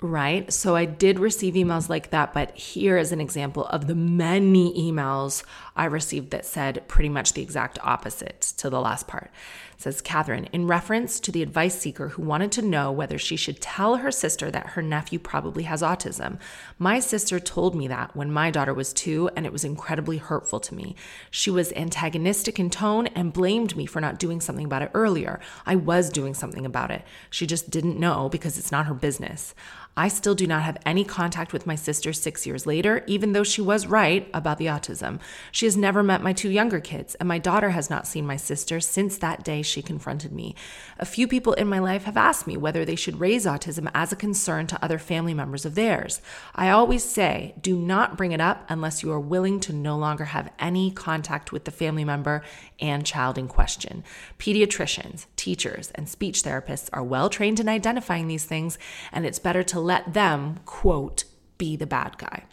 [0.00, 0.52] Right?
[0.52, 4.72] So I did receive emails like that, but here is an example of the many
[4.74, 5.42] emails
[5.74, 9.30] I received that said pretty much the exact opposite to the last part.
[9.78, 13.60] Says Katherine, in reference to the advice seeker who wanted to know whether she should
[13.60, 16.38] tell her sister that her nephew probably has autism.
[16.78, 20.60] My sister told me that when my daughter was two, and it was incredibly hurtful
[20.60, 20.96] to me.
[21.30, 25.40] She was antagonistic in tone and blamed me for not doing something about it earlier.
[25.66, 27.04] I was doing something about it.
[27.30, 29.54] She just didn't know because it's not her business.
[29.98, 33.44] I still do not have any contact with my sister six years later, even though
[33.44, 35.20] she was right about the autism.
[35.50, 38.36] She has never met my two younger kids, and my daughter has not seen my
[38.36, 40.54] sister since that day she confronted me.
[40.98, 44.12] A few people in my life have asked me whether they should raise autism as
[44.12, 46.20] a concern to other family members of theirs.
[46.54, 50.24] I always say, do not bring it up unless you are willing to no longer
[50.24, 52.42] have any contact with the family member
[52.80, 54.04] and child in question.
[54.38, 58.78] Pediatricians, teachers, and speech therapists are well trained in identifying these things,
[59.12, 61.24] and it's better to let them, quote,
[61.58, 62.44] be the bad guy.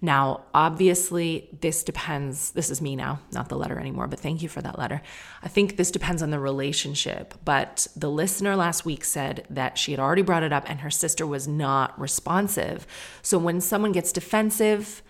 [0.00, 2.50] Now, obviously, this depends.
[2.50, 5.00] This is me now, not the letter anymore, but thank you for that letter.
[5.42, 7.34] I think this depends on the relationship.
[7.44, 10.90] But the listener last week said that she had already brought it up and her
[10.90, 12.86] sister was not responsive.
[13.22, 15.02] So when someone gets defensive,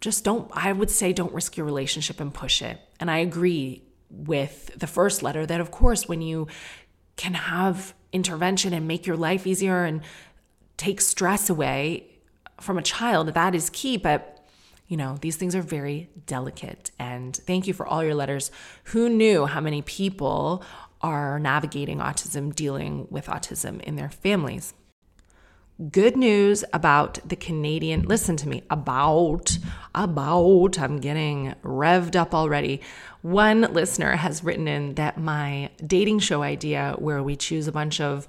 [0.00, 2.78] just don't, I would say, don't risk your relationship and push it.
[3.00, 6.48] And I agree with the first letter that, of course, when you
[7.16, 10.00] can have intervention and make your life easier and
[10.76, 12.17] take stress away
[12.60, 13.96] from a child, that is key.
[13.96, 14.46] But,
[14.86, 16.90] you know, these things are very delicate.
[16.98, 18.50] And thank you for all your letters.
[18.84, 20.62] Who knew how many people
[21.00, 24.74] are navigating autism, dealing with autism in their families?
[25.92, 29.56] Good news about the Canadian, listen to me, about,
[29.94, 32.80] about, I'm getting revved up already.
[33.22, 38.00] One listener has written in that my dating show idea, where we choose a bunch
[38.00, 38.26] of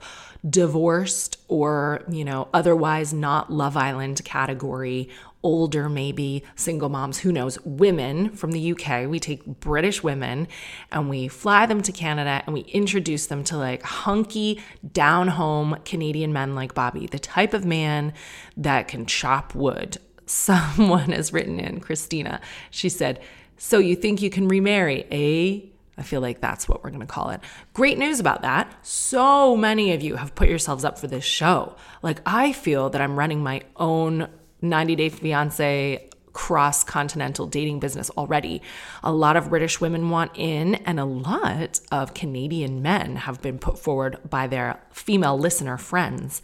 [0.48, 5.10] divorced or, you know, otherwise not Love Island category,
[5.44, 9.08] older maybe single moms, who knows, women from the UK.
[9.10, 10.48] We take British women
[10.92, 14.62] and we fly them to Canada and we introduce them to like hunky,
[14.92, 18.14] down home Canadian men like Bobby, the type of man
[18.58, 19.98] that can chop wood.
[20.26, 23.20] Someone has written in, Christina, she said,
[23.58, 25.70] So you think you can remarry, eh?
[25.98, 27.42] I feel like that's what we're going to call it.
[27.74, 28.74] Great news about that.
[28.84, 31.76] So many of you have put yourselves up for this show.
[32.02, 34.30] Like, I feel that I'm running my own
[34.62, 38.62] 90 Day Fiance cross continental dating business already.
[39.04, 43.60] A lot of British women want in, and a lot of Canadian men have been
[43.60, 46.42] put forward by their female listener friends.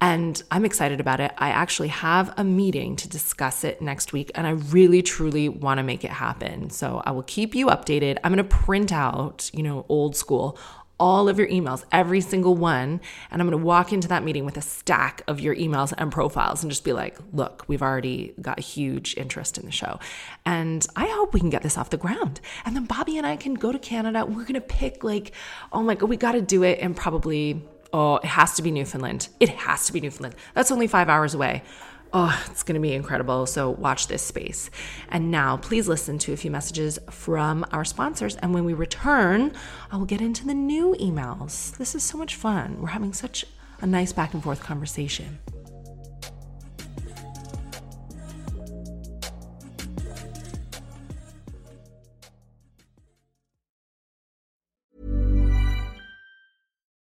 [0.00, 1.32] And I'm excited about it.
[1.38, 5.78] I actually have a meeting to discuss it next week, and I really, truly want
[5.78, 6.68] to make it happen.
[6.68, 8.18] So I will keep you updated.
[8.22, 10.58] I'm going to print out, you know, old school,
[11.04, 12.98] all of your emails, every single one.
[13.30, 16.10] And I'm going to walk into that meeting with a stack of your emails and
[16.10, 20.00] profiles and just be like, look, we've already got a huge interest in the show.
[20.46, 22.40] And I hope we can get this off the ground.
[22.64, 24.24] And then Bobby and I can go to Canada.
[24.24, 25.32] We're going to pick, like,
[25.74, 28.72] oh my God, we got to do it in probably Oh, it has to be
[28.72, 29.28] Newfoundland.
[29.38, 30.34] It has to be Newfoundland.
[30.54, 31.62] That's only five hours away.
[32.16, 33.44] Oh, it's going to be incredible.
[33.44, 34.70] So watch this space.
[35.08, 38.36] And now, please listen to a few messages from our sponsors.
[38.36, 39.52] And when we return,
[39.90, 41.76] I will get into the new emails.
[41.76, 42.80] This is so much fun.
[42.80, 43.44] We're having such
[43.80, 45.40] a nice back and forth conversation.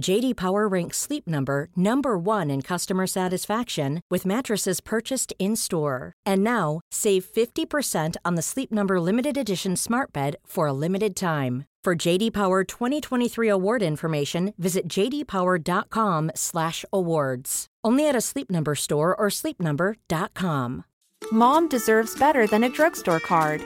[0.00, 6.12] JD Power ranks Sleep Number number 1 in customer satisfaction with mattresses purchased in-store.
[6.24, 11.16] And now, save 50% on the Sleep Number limited edition Smart Bed for a limited
[11.16, 11.64] time.
[11.82, 17.66] For JD Power 2023 award information, visit jdpower.com/awards.
[17.84, 20.84] Only at a Sleep Number store or sleepnumber.com.
[21.32, 23.62] Mom deserves better than a drugstore card.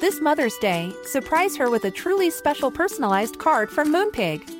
[0.00, 4.59] This Mother's Day, surprise her with a truly special personalized card from Moonpig.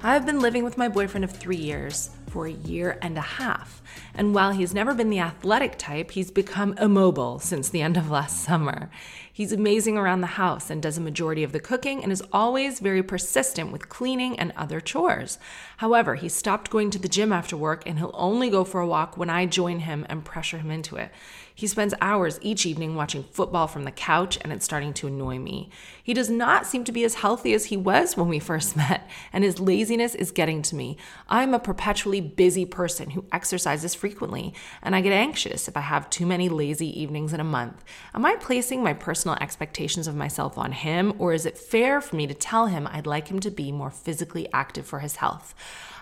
[0.00, 3.82] I've been living with my boyfriend of three years for a year and a half.
[4.14, 8.08] And while he's never been the athletic type, he's become immobile since the end of
[8.08, 8.90] last summer.
[9.32, 12.78] He's amazing around the house and does a majority of the cooking and is always
[12.78, 15.38] very persistent with cleaning and other chores.
[15.78, 18.86] However, he stopped going to the gym after work and he'll only go for a
[18.86, 21.10] walk when I join him and pressure him into it.
[21.58, 25.40] He spends hours each evening watching football from the couch, and it's starting to annoy
[25.40, 25.70] me.
[26.00, 29.10] He does not seem to be as healthy as he was when we first met,
[29.32, 30.96] and his laziness is getting to me.
[31.28, 34.54] I'm a perpetually busy person who exercises frequently,
[34.84, 37.84] and I get anxious if I have too many lazy evenings in a month.
[38.14, 42.14] Am I placing my personal expectations of myself on him, or is it fair for
[42.14, 45.56] me to tell him I'd like him to be more physically active for his health?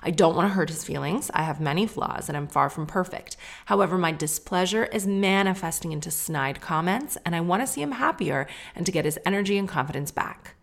[0.07, 1.33] I don't want to hurt his feelings.
[1.35, 3.37] I have many flaws and I'm far from perfect.
[3.65, 8.47] However, my displeasure is manifesting into snide comments, and I want to see him happier
[8.77, 10.55] and to get his energy and confidence back.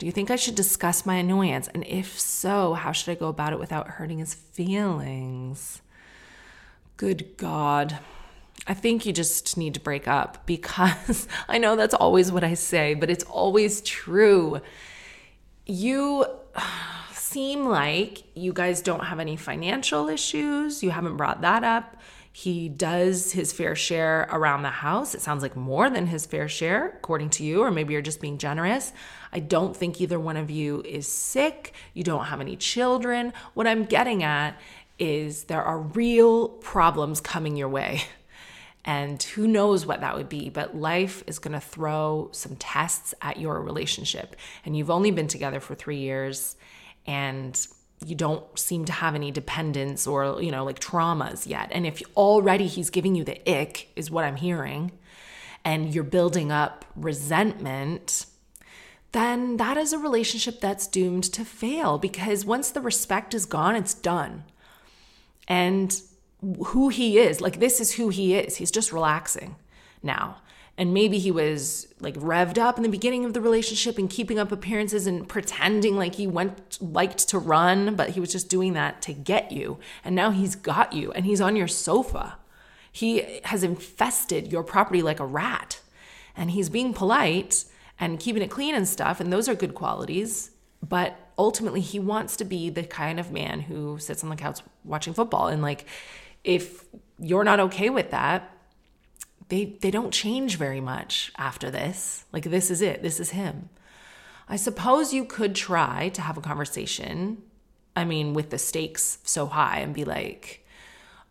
[0.00, 1.68] Do you think I should discuss my annoyance?
[1.68, 5.80] And if so, how should I go about it without hurting his feelings?
[6.96, 8.00] Good God.
[8.66, 12.54] I think you just need to break up because I know that's always what I
[12.54, 14.60] say, but it's always true.
[15.66, 16.26] You
[17.34, 20.84] seem like you guys don't have any financial issues.
[20.84, 21.96] You haven't brought that up.
[22.30, 25.16] He does his fair share around the house.
[25.16, 28.20] It sounds like more than his fair share, according to you, or maybe you're just
[28.20, 28.92] being generous.
[29.32, 31.74] I don't think either one of you is sick.
[31.92, 33.32] You don't have any children.
[33.54, 34.56] What I'm getting at
[35.00, 38.02] is there are real problems coming your way.
[38.84, 43.14] And who knows what that would be, but life is going to throw some tests
[43.22, 44.36] at your relationship.
[44.64, 46.54] And you've only been together for three years
[47.06, 47.66] and
[48.04, 51.70] you don't seem to have any dependence or you know like traumas yet.
[51.72, 54.92] And if already he's giving you the ick is what i'm hearing
[55.64, 58.26] and you're building up resentment
[59.12, 63.76] then that is a relationship that's doomed to fail because once the respect is gone
[63.76, 64.42] it's done.
[65.46, 66.00] And
[66.66, 68.56] who he is like this is who he is.
[68.56, 69.56] He's just relaxing
[70.02, 70.38] now
[70.76, 74.38] and maybe he was like revved up in the beginning of the relationship and keeping
[74.38, 78.72] up appearances and pretending like he went liked to run but he was just doing
[78.72, 79.78] that to get you.
[80.04, 82.38] And now he's got you and he's on your sofa.
[82.90, 85.80] He has infested your property like a rat.
[86.36, 87.64] And he's being polite
[88.00, 90.50] and keeping it clean and stuff and those are good qualities.
[90.82, 94.60] But ultimately he wants to be the kind of man who sits on the couch
[94.82, 95.46] watching football.
[95.46, 95.86] And like
[96.42, 96.84] if
[97.20, 98.50] you're not okay with that
[99.48, 102.24] they they don't change very much after this.
[102.32, 103.02] Like this is it.
[103.02, 103.68] This is him.
[104.48, 107.42] I suppose you could try to have a conversation.
[107.96, 110.66] I mean, with the stakes so high and be like,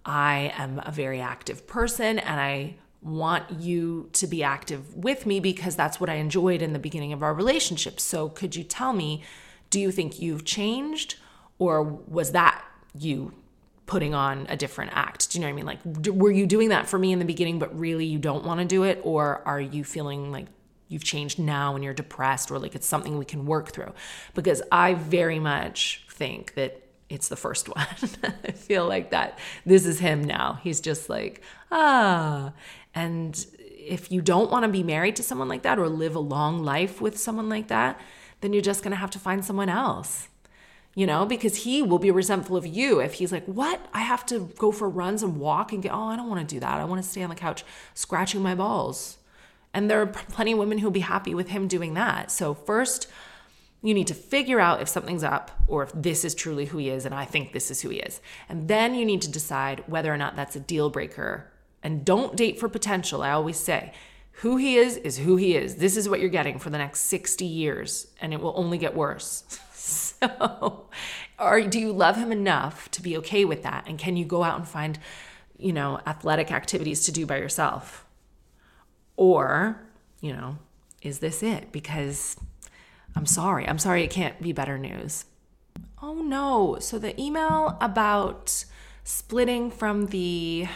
[0.06, 5.40] I am a very active person and I want you to be active with me
[5.40, 8.00] because that's what I enjoyed in the beginning of our relationship.
[8.00, 9.24] So, could you tell me,
[9.70, 11.16] do you think you've changed
[11.60, 12.64] or was that
[12.98, 13.34] you
[13.94, 15.30] putting on a different act.
[15.30, 15.66] Do you know what I mean?
[15.68, 18.60] Like, were you doing that for me in the beginning, but really you don't want
[18.60, 19.00] to do it?
[19.04, 20.48] Or are you feeling like
[20.88, 23.94] you've changed now and you're depressed or like it's something we can work through?
[24.34, 27.86] Because I very much think that it's the first one.
[28.44, 30.60] I feel like that this is him now.
[30.64, 32.52] He's just like, ah.
[32.96, 36.20] And if you don't want to be married to someone like that or live a
[36.20, 38.00] long life with someone like that,
[38.42, 40.30] then you're just going to have to find someone else
[40.96, 43.86] you know, because he will be resentful of you if he's like, What?
[43.94, 46.56] I have to go for runs and walk and get, oh, I don't want to
[46.56, 46.80] do that.
[46.80, 47.64] I want to stay on the couch
[47.94, 49.18] scratching my balls.
[49.74, 52.30] And there are plenty of women who'll be happy with him doing that.
[52.30, 53.10] So, first,
[53.82, 56.90] you need to figure out if something's up or if this is truly who he
[56.90, 57.06] is.
[57.06, 58.22] And I think this is who he is.
[58.48, 61.52] And then you need to decide whether or not that's a deal breaker.
[61.82, 63.24] And don't date for potential.
[63.24, 63.94] I always say,
[64.38, 65.76] who he is is who he is.
[65.76, 68.96] This is what you're getting for the next 60 years, and it will only get
[68.96, 69.44] worse.
[70.40, 70.90] So,
[71.40, 73.86] or do you love him enough to be okay with that?
[73.88, 74.98] And can you go out and find,
[75.58, 78.06] you know, athletic activities to do by yourself?
[79.18, 79.82] Or,
[80.22, 80.58] you know,
[81.02, 81.72] is this it?
[81.72, 82.38] Because
[83.16, 83.68] I'm sorry.
[83.68, 85.26] I'm sorry it can't be better news.
[86.02, 86.78] Oh no.
[86.80, 88.66] So the email about
[89.04, 90.68] splitting from the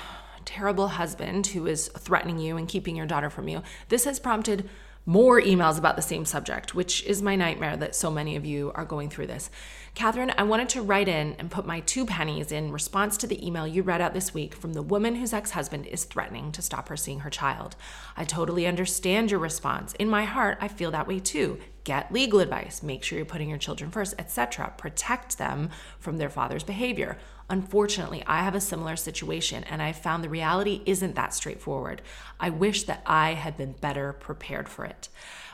[0.44, 4.70] terrible husband who is threatening you and keeping your daughter from you, this has prompted
[5.08, 8.74] more emails about the same subject, which is my nightmare that so many of you
[8.76, 9.50] are going through this.
[9.96, 13.44] Katherine, I wanted to write in and put my two pennies in response to the
[13.44, 16.62] email you read out this week from the woman whose ex husband is threatening to
[16.62, 17.78] stop her seeing her child.
[18.18, 19.94] I totally understand your response.
[19.94, 21.58] In my heart, I feel that way too.
[21.86, 24.74] Get legal advice, make sure you're putting your children first, etc.
[24.78, 27.18] Protect them from their father's behavior.
[27.50, 32.02] Unfortunately, I have a similar situation and I found the reality isn't that straightforward.
[32.40, 35.08] I wish that I had been better prepared for it.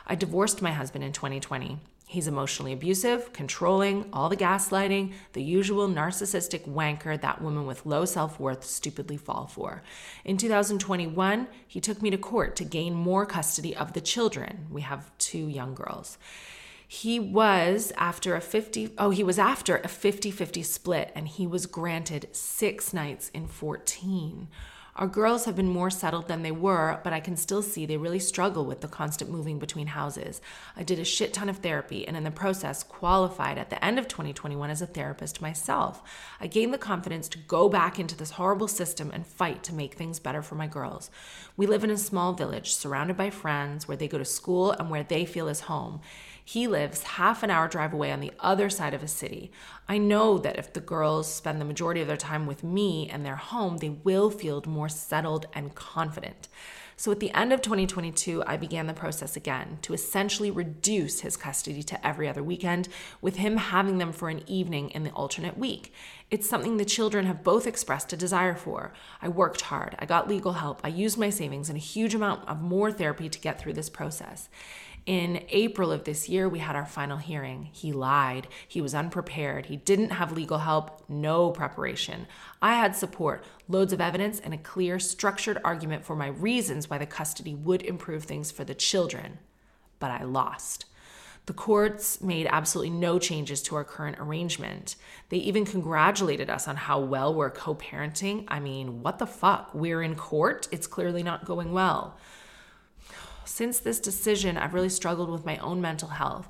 [0.06, 1.78] I divorced my husband in 2020.
[2.06, 8.04] He's emotionally abusive, controlling, all the gaslighting, the usual narcissistic wanker that women with low
[8.04, 9.82] self worth stupidly fall for.
[10.24, 14.66] In 2021, he took me to court to gain more custody of the children.
[14.70, 16.18] We have two young girls
[16.86, 21.66] he was after a 50 oh he was after a 50-50 split and he was
[21.66, 24.48] granted 6 nights in 14
[24.96, 27.96] our girls have been more settled than they were, but I can still see they
[27.96, 30.40] really struggle with the constant moving between houses.
[30.76, 33.98] I did a shit ton of therapy and in the process qualified at the end
[33.98, 36.00] of 2021 as a therapist myself.
[36.40, 39.94] I gained the confidence to go back into this horrible system and fight to make
[39.94, 41.10] things better for my girls.
[41.56, 44.90] We live in a small village surrounded by friends where they go to school and
[44.90, 46.02] where they feel is home.
[46.46, 49.50] He lives half an hour drive away on the other side of a city.
[49.88, 53.24] I know that if the girls spend the majority of their time with me and
[53.24, 56.48] their home, they will feel more settled and confident.
[56.96, 61.36] So at the end of 2022, I began the process again to essentially reduce his
[61.36, 62.88] custody to every other weekend,
[63.20, 65.92] with him having them for an evening in the alternate week.
[66.30, 68.92] It's something the children have both expressed a desire for.
[69.20, 72.48] I worked hard, I got legal help, I used my savings and a huge amount
[72.48, 74.48] of more therapy to get through this process.
[75.06, 77.68] In April of this year, we had our final hearing.
[77.72, 78.48] He lied.
[78.66, 79.66] He was unprepared.
[79.66, 82.26] He didn't have legal help, no preparation.
[82.62, 86.96] I had support, loads of evidence, and a clear, structured argument for my reasons why
[86.96, 89.40] the custody would improve things for the children.
[89.98, 90.86] But I lost.
[91.44, 94.96] The courts made absolutely no changes to our current arrangement.
[95.28, 98.44] They even congratulated us on how well we're co parenting.
[98.48, 99.74] I mean, what the fuck?
[99.74, 100.66] We're in court?
[100.72, 102.16] It's clearly not going well
[103.46, 106.48] since this decision, I've really struggled with my own mental health.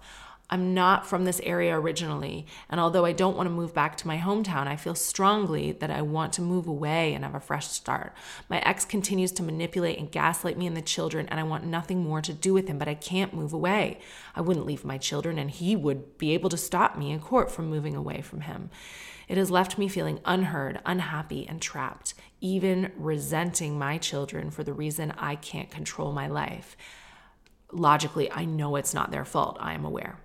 [0.50, 4.06] I'm not from this area originally, and although I don't want to move back to
[4.06, 7.66] my hometown, I feel strongly that I want to move away and have a fresh
[7.66, 8.12] start.
[8.50, 12.02] My ex continues to manipulate and gaslight me and the children, and I want nothing
[12.02, 14.00] more to do with him, but I can't move away.
[14.36, 17.50] I wouldn't leave my children, and he would be able to stop me in court
[17.50, 18.68] from moving away from him.
[19.28, 22.12] It has left me feeling unheard, unhappy, and trapped,
[22.44, 26.76] even resenting my children for the reason I can't control my life.
[27.72, 30.20] Logically, I know it's not their fault, I am aware.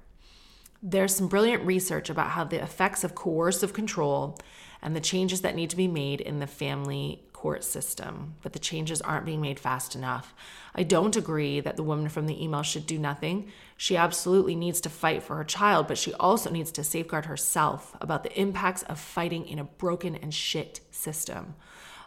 [0.84, 4.38] There's some brilliant research about how the effects of coercive control
[4.82, 8.60] and the changes that need to be made in the family court system, but the
[8.60, 10.34] changes aren't being made fast enough.
[10.76, 13.50] I don't agree that the woman from the email should do nothing.
[13.78, 17.96] She absolutely needs to fight for her child, but she also needs to safeguard herself
[18.02, 21.56] about the impacts of fighting in a broken and shit system.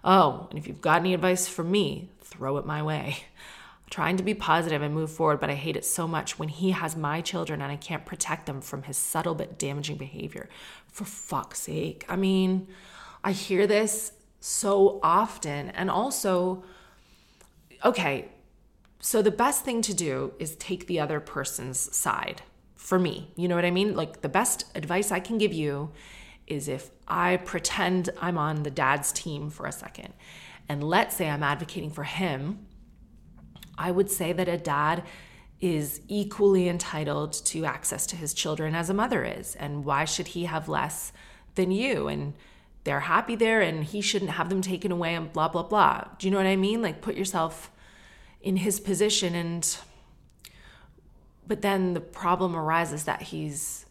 [0.05, 3.19] Oh, and if you've got any advice for me, throw it my way.
[3.93, 6.71] trying to be positive and move forward, but I hate it so much when he
[6.71, 10.49] has my children and I can't protect them from his subtle but damaging behavior.
[10.89, 12.07] For fuck's sake.
[12.09, 12.69] I mean,
[13.23, 15.69] I hear this so often.
[15.71, 16.65] And also,
[17.85, 18.31] okay,
[18.99, 22.41] so the best thing to do is take the other person's side
[22.77, 23.31] for me.
[23.37, 23.95] You know what I mean?
[23.95, 25.91] Like the best advice I can give you
[26.53, 30.13] is if I pretend I'm on the dad's team for a second,
[30.69, 32.67] and let's say I'm advocating for him,
[33.77, 35.03] I would say that a dad
[35.61, 39.55] is equally entitled to access to his children as a mother is.
[39.55, 41.13] And why should he have less
[41.55, 42.09] than you?
[42.09, 42.35] And
[42.85, 46.05] they're happy there and he shouldn't have them taken away and blah blah blah.
[46.19, 46.83] Do you know what I mean?
[46.83, 47.71] Like put yourself
[48.41, 49.77] in his position and
[51.47, 53.82] but then the problem arises that he's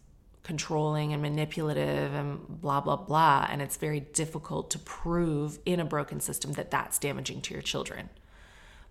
[0.51, 5.85] controlling and manipulative and blah blah blah and it's very difficult to prove in a
[5.85, 8.09] broken system that that's damaging to your children.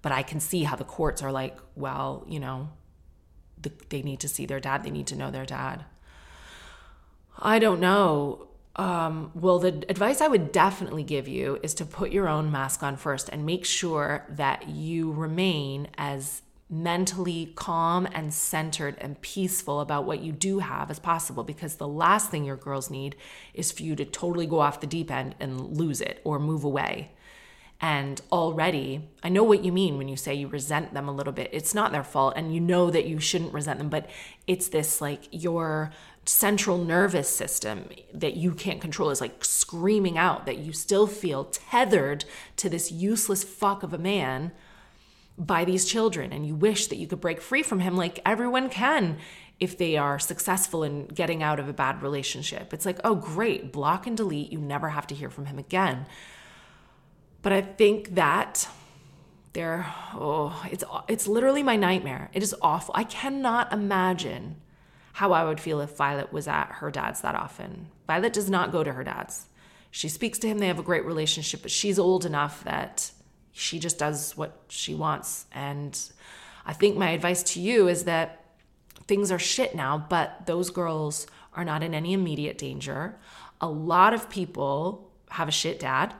[0.00, 2.70] But I can see how the courts are like, well, you know,
[3.60, 5.84] the, they need to see their dad, they need to know their dad.
[7.38, 12.10] I don't know um, well, the advice I would definitely give you is to put
[12.10, 16.40] your own mask on first and make sure that you remain as
[16.70, 21.88] mentally calm and centered and peaceful about what you do have as possible because the
[21.88, 23.16] last thing your girls need
[23.52, 26.62] is for you to totally go off the deep end and lose it or move
[26.62, 27.10] away.
[27.80, 31.32] And already, I know what you mean when you say you resent them a little
[31.32, 31.48] bit.
[31.50, 34.08] It's not their fault, and you know that you shouldn't resent them, but
[34.46, 35.90] it's this like your
[36.26, 41.44] central nervous system that you can't control is like screaming out that you still feel
[41.46, 44.52] tethered to this useless fuck of a man
[45.40, 48.68] by these children and you wish that you could break free from him like everyone
[48.68, 49.16] can
[49.58, 52.74] if they are successful in getting out of a bad relationship.
[52.74, 54.52] It's like, oh, great, block and delete.
[54.52, 56.06] You never have to hear from him again.
[57.42, 58.68] But I think that
[59.54, 62.30] there, oh, it's it's literally my nightmare.
[62.34, 62.94] It is awful.
[62.96, 64.56] I cannot imagine
[65.14, 67.88] how I would feel if Violet was at her dad's that often.
[68.06, 69.46] Violet does not go to her dad's.
[69.90, 70.58] She speaks to him.
[70.58, 73.10] They have a great relationship, but she's old enough that
[73.52, 75.46] she just does what she wants.
[75.52, 75.98] And
[76.66, 78.44] I think my advice to you is that
[79.06, 83.18] things are shit now, but those girls are not in any immediate danger.
[83.60, 86.14] A lot of people have a shit dad,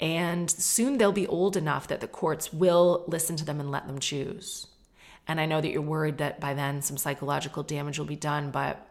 [0.00, 3.86] and soon they'll be old enough that the courts will listen to them and let
[3.86, 4.66] them choose.
[5.26, 8.50] And I know that you're worried that by then some psychological damage will be done,
[8.50, 8.86] but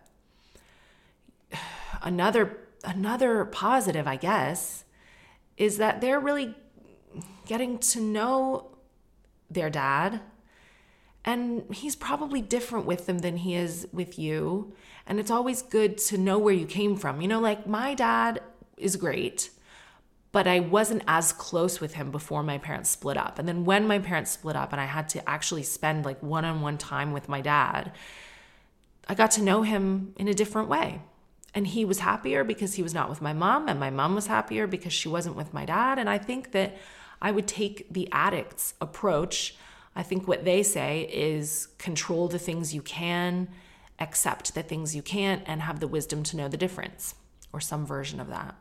[2.01, 4.83] another another positive, I guess,
[5.55, 6.55] is that they're really
[7.45, 8.71] getting to know
[9.49, 10.21] their dad
[11.25, 14.73] and he's probably different with them than he is with you.
[15.07, 17.21] And it's always good to know where you came from.
[17.21, 18.41] You know, like my dad
[18.77, 19.49] is great,
[20.33, 23.39] but I wasn't as close with him before my parents split up.
[23.39, 26.43] And then when my parents split up and I had to actually spend like one
[26.43, 27.93] on one time with my dad,
[29.07, 31.01] I got to know him in a different way.
[31.55, 34.25] And he was happier because he was not with my mom, and my mom was
[34.25, 35.99] happier because she wasn't with my dad.
[35.99, 36.75] And I think that
[37.23, 39.55] I would take the addict's approach
[39.95, 43.47] I think what they say is control the things you can,
[43.99, 47.15] accept the things you can't, and have the wisdom to know the difference,
[47.51, 48.55] or some version of that.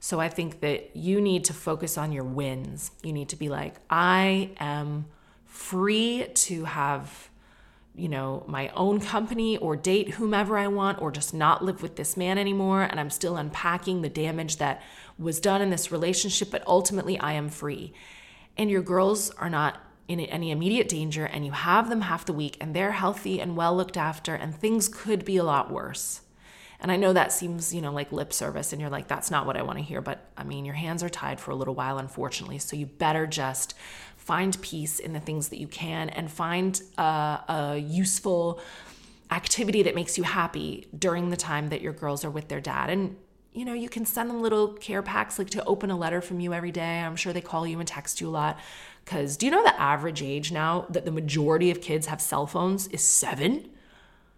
[0.00, 2.92] So I think that you need to focus on your wins.
[3.02, 5.06] You need to be like, I am
[5.46, 7.30] free to have,
[7.96, 11.96] you know, my own company or date whomever I want, or just not live with
[11.96, 12.82] this man anymore.
[12.82, 14.82] And I'm still unpacking the damage that
[15.18, 17.92] was done in this relationship, but ultimately I am free.
[18.56, 22.32] And your girls are not in any immediate danger and you have them half the
[22.32, 26.22] week and they're healthy and well looked after and things could be a lot worse.
[26.80, 29.46] And I know that seems, you know, like lip service and you're like that's not
[29.46, 31.74] what I want to hear, but I mean, your hands are tied for a little
[31.74, 33.74] while unfortunately, so you better just
[34.16, 38.60] find peace in the things that you can and find a, a useful
[39.30, 42.88] activity that makes you happy during the time that your girls are with their dad.
[42.88, 43.16] And
[43.58, 46.38] you know, you can send them little care packs like to open a letter from
[46.38, 47.00] you every day.
[47.00, 48.58] I'm sure they call you and text you a lot.
[49.04, 52.46] Because do you know the average age now that the majority of kids have cell
[52.46, 53.68] phones is seven?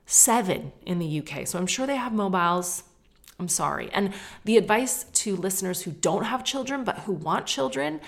[0.07, 1.47] Seven in the UK.
[1.47, 2.85] So I'm sure they have mobiles.
[3.39, 3.91] I'm sorry.
[3.93, 4.15] And
[4.45, 8.01] the advice to listeners who don't have children but who want children,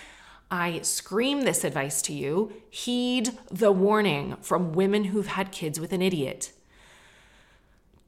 [0.51, 5.93] I scream this advice to you heed the warning from women who've had kids with
[5.93, 6.53] an idiot.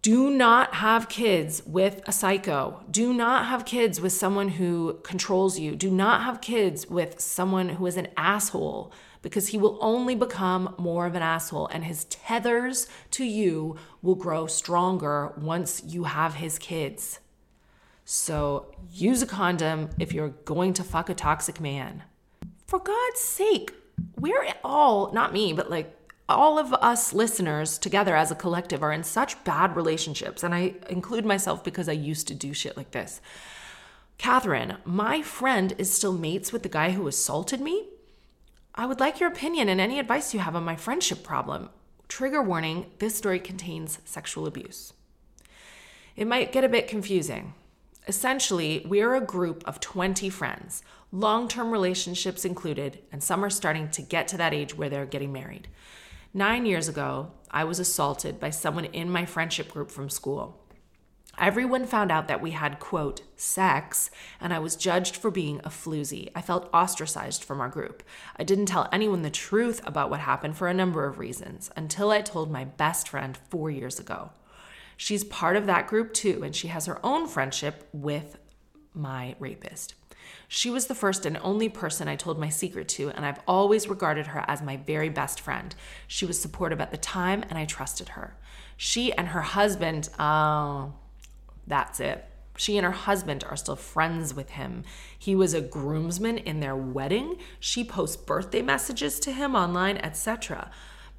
[0.05, 2.84] Do not have kids with a psycho.
[2.90, 5.74] Do not have kids with someone who controls you.
[5.74, 8.92] Do not have kids with someone who is an asshole
[9.22, 14.14] because he will only become more of an asshole and his tethers to you will
[14.14, 17.20] grow stronger once you have his kids.
[18.05, 22.02] So use a condom if you're going to fuck a toxic man.
[22.66, 23.72] For God's sake,
[24.20, 28.92] we're all, not me, but like all of us listeners together as a collective are
[28.92, 30.42] in such bad relationships.
[30.42, 33.20] And I include myself because I used to do shit like this.
[34.16, 37.88] Katherine, my friend is still mates with the guy who assaulted me.
[38.74, 41.68] I would like your opinion and any advice you have on my friendship problem.
[42.08, 44.92] Trigger warning this story contains sexual abuse.
[46.16, 47.54] It might get a bit confusing.
[48.06, 53.88] Essentially, we're a group of 20 friends, long term relationships included, and some are starting
[53.90, 55.68] to get to that age where they're getting married.
[56.37, 60.61] Nine years ago, I was assaulted by someone in my friendship group from school.
[61.39, 64.11] Everyone found out that we had, quote, sex,
[64.41, 66.32] and I was judged for being a floozy.
[66.35, 68.03] I felt ostracized from our group.
[68.37, 72.11] I didn't tell anyone the truth about what happened for a number of reasons until
[72.11, 74.30] I told my best friend four years ago.
[74.97, 78.39] She's part of that group too, and she has her own friendship with
[78.93, 79.95] my rapist.
[80.48, 83.88] She was the first and only person I told my secret to, and I've always
[83.88, 85.74] regarded her as my very best friend.
[86.06, 88.36] She was supportive at the time, and I trusted her.
[88.76, 90.94] She and her husband, oh,
[91.66, 92.24] that's it.
[92.56, 94.84] She and her husband are still friends with him.
[95.18, 97.38] He was a groomsman in their wedding.
[97.58, 100.70] She posts birthday messages to him online, etc.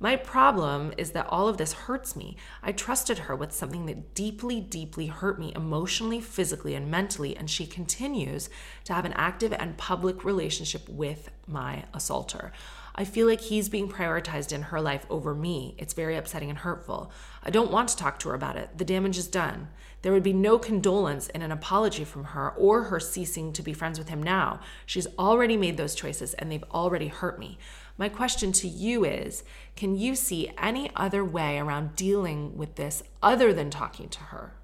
[0.05, 2.37] My problem is that all of this hurts me.
[2.61, 7.49] I trusted her with something that deeply, deeply hurt me emotionally, physically, and mentally, and
[7.49, 8.47] she continues
[8.83, 12.53] to have an active and public relationship with my assaulter.
[12.93, 15.73] I feel like he's being prioritized in her life over me.
[15.79, 17.11] It's very upsetting and hurtful.
[17.43, 18.77] I don't want to talk to her about it.
[18.77, 19.69] The damage is done.
[20.03, 23.73] There would be no condolence in an apology from her or her ceasing to be
[23.73, 24.59] friends with him now.
[24.85, 27.57] She's already made those choices and they've already hurt me.
[27.97, 29.43] My question to you is
[29.75, 34.55] can you see any other way around dealing with this other than talking to her?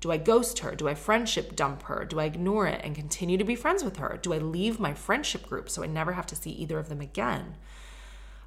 [0.00, 0.74] Do I ghost her?
[0.74, 2.04] Do I friendship dump her?
[2.04, 4.18] Do I ignore it and continue to be friends with her?
[4.22, 7.00] Do I leave my friendship group so I never have to see either of them
[7.00, 7.56] again?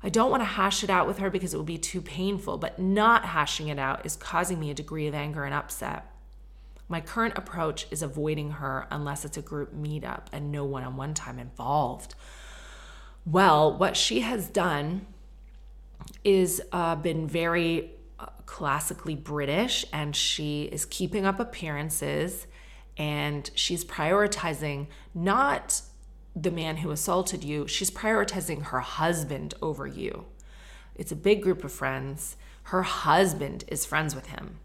[0.01, 2.57] I don't want to hash it out with her because it will be too painful,
[2.57, 6.05] but not hashing it out is causing me a degree of anger and upset.
[6.87, 10.95] My current approach is avoiding her unless it's a group meetup and no one on
[10.95, 12.15] one time involved.
[13.26, 15.05] Well, what she has done
[16.24, 22.47] is uh, been very uh, classically British and she is keeping up appearances
[22.97, 25.82] and she's prioritizing not
[26.36, 30.26] the man who assaulted you, she's prioritizing her husband over you.
[30.95, 32.36] It's a big group of friends.
[32.63, 34.59] Her husband is friends with him.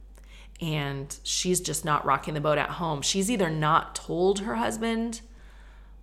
[0.60, 3.02] And she's just not rocking the boat at home.
[3.02, 5.20] She's either not told her husband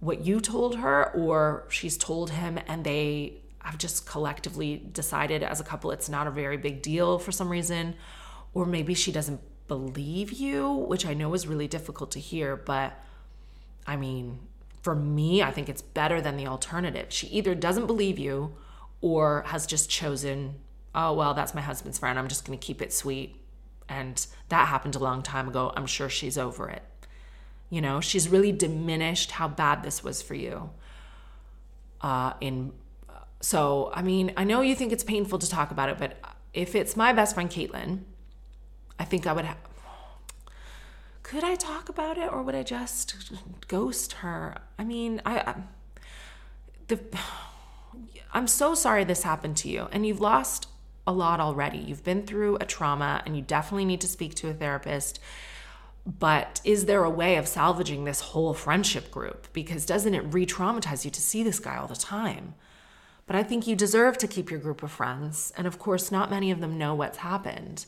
[0.02, 5.60] what you told her, or she's told him and they have just collectively decided as
[5.60, 7.96] a couple it's not a very big deal for some reason.
[8.54, 13.00] Or maybe she doesn't believe you, which I know is really difficult to hear, but
[13.88, 14.40] I mean,
[14.82, 17.06] for me, I think it's better than the alternative.
[17.10, 18.56] She either doesn't believe you
[19.00, 20.56] or has just chosen,
[20.96, 22.18] oh, well, that's my husband's friend.
[22.18, 23.36] I'm just going to keep it sweet.
[23.88, 25.72] And that happened a long time ago.
[25.78, 26.84] I'm sure she's over it.
[27.72, 30.70] You know, she's really diminished how bad this was for you.
[32.02, 32.74] Uh, in
[33.40, 36.20] so, I mean, I know you think it's painful to talk about it, but
[36.54, 38.02] if it's my best friend Caitlin,
[39.00, 39.58] I think I would have
[41.32, 43.16] could I talk about it or would I just
[43.70, 44.58] ghost her?
[44.78, 45.56] I mean, I, I
[46.90, 47.00] the
[48.34, 50.68] I'm so sorry this happened to you and you've lost
[51.08, 51.78] a lot already.
[51.78, 55.22] You've been through a trauma and you definitely need to speak to a therapist.
[56.06, 59.48] But is there a way of salvaging this whole friendship group?
[59.54, 62.56] Because doesn't it re traumatize you to see this guy all the time?
[63.28, 65.54] But I think you deserve to keep your group of friends.
[65.56, 67.86] And of course, not many of them know what's happened.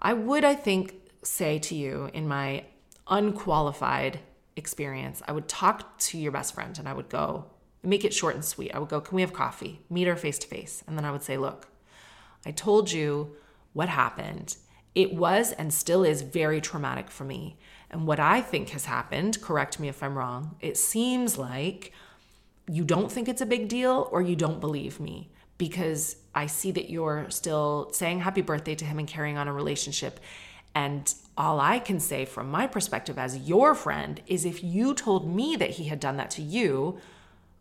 [0.00, 2.64] I would, I think, say to you in my
[3.08, 4.20] unqualified
[4.56, 7.46] experience, I would talk to your best friend and I would go,
[7.82, 8.74] make it short and sweet.
[8.74, 9.80] I would go, Can we have coffee?
[9.88, 10.82] Meet her face to face.
[10.86, 11.68] And then I would say, Look,
[12.44, 13.36] I told you
[13.72, 14.56] what happened.
[14.94, 17.56] It was and still is very traumatic for me.
[17.90, 21.92] And what I think has happened, correct me if I'm wrong, it seems like
[22.68, 26.70] you don't think it's a big deal or you don't believe me because I see
[26.72, 30.18] that you're still saying happy birthday to him and carrying on a relationship.
[30.74, 35.32] And all I can say from my perspective as your friend is if you told
[35.32, 36.98] me that he had done that to you,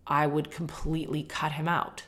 [0.08, 2.04] I would completely cut him out.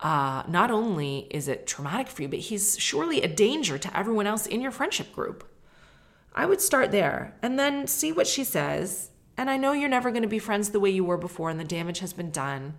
[0.00, 4.26] Uh, not only is it traumatic for you, but he's surely a danger to everyone
[4.26, 5.46] else in your friendship group.
[6.34, 9.10] I would start there and then see what she says.
[9.36, 11.60] And I know you're never going to be friends the way you were before and
[11.60, 12.74] the damage has been done.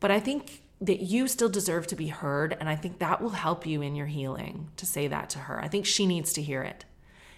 [0.00, 2.56] But I think that you still deserve to be heard.
[2.60, 5.62] And I think that will help you in your healing to say that to her.
[5.62, 6.84] I think she needs to hear it.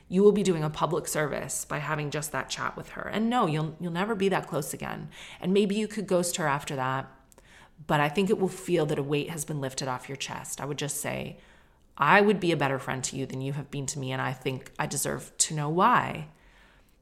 [0.09, 3.03] You will be doing a public service by having just that chat with her.
[3.03, 5.09] And no, you'll you'll never be that close again.
[5.41, 7.11] And maybe you could ghost her after that.
[7.87, 10.61] But I think it will feel that a weight has been lifted off your chest.
[10.61, 11.39] I would just say,
[11.99, 14.13] I would be a better friend to you than you have been to me.
[14.13, 16.29] And I think I deserve to know why.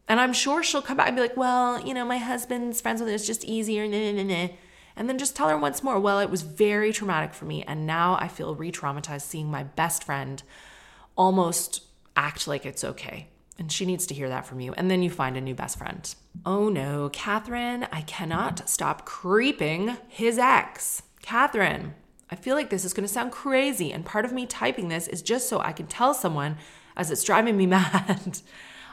[0.09, 3.01] And I'm sure she'll come back and be like, well, you know, my husband's friends
[3.01, 3.15] with it.
[3.15, 3.87] It's just easier.
[3.89, 4.49] Nah, nah, nah,
[4.97, 7.63] and then just tell her once more, well, it was very traumatic for me.
[7.65, 10.43] And now I feel re traumatized seeing my best friend
[11.17, 11.83] almost
[12.17, 13.29] act like it's okay.
[13.59, 14.73] And she needs to hear that from you.
[14.75, 16.13] And then you find a new best friend.
[16.45, 21.03] Oh no, Katherine, I cannot stop creeping his ex.
[21.23, 21.95] Katherine,
[22.31, 23.93] I feel like this is to sound crazy.
[23.93, 26.57] And part of me typing this is just so I can tell someone
[26.97, 28.39] as it's driving me mad.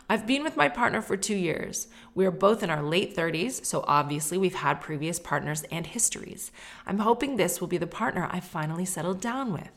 [0.09, 1.88] I've been with my partner for two years.
[2.14, 6.51] We are both in our late 30s, so obviously we've had previous partners and histories.
[6.86, 9.72] I'm hoping this will be the partner I finally settled down with.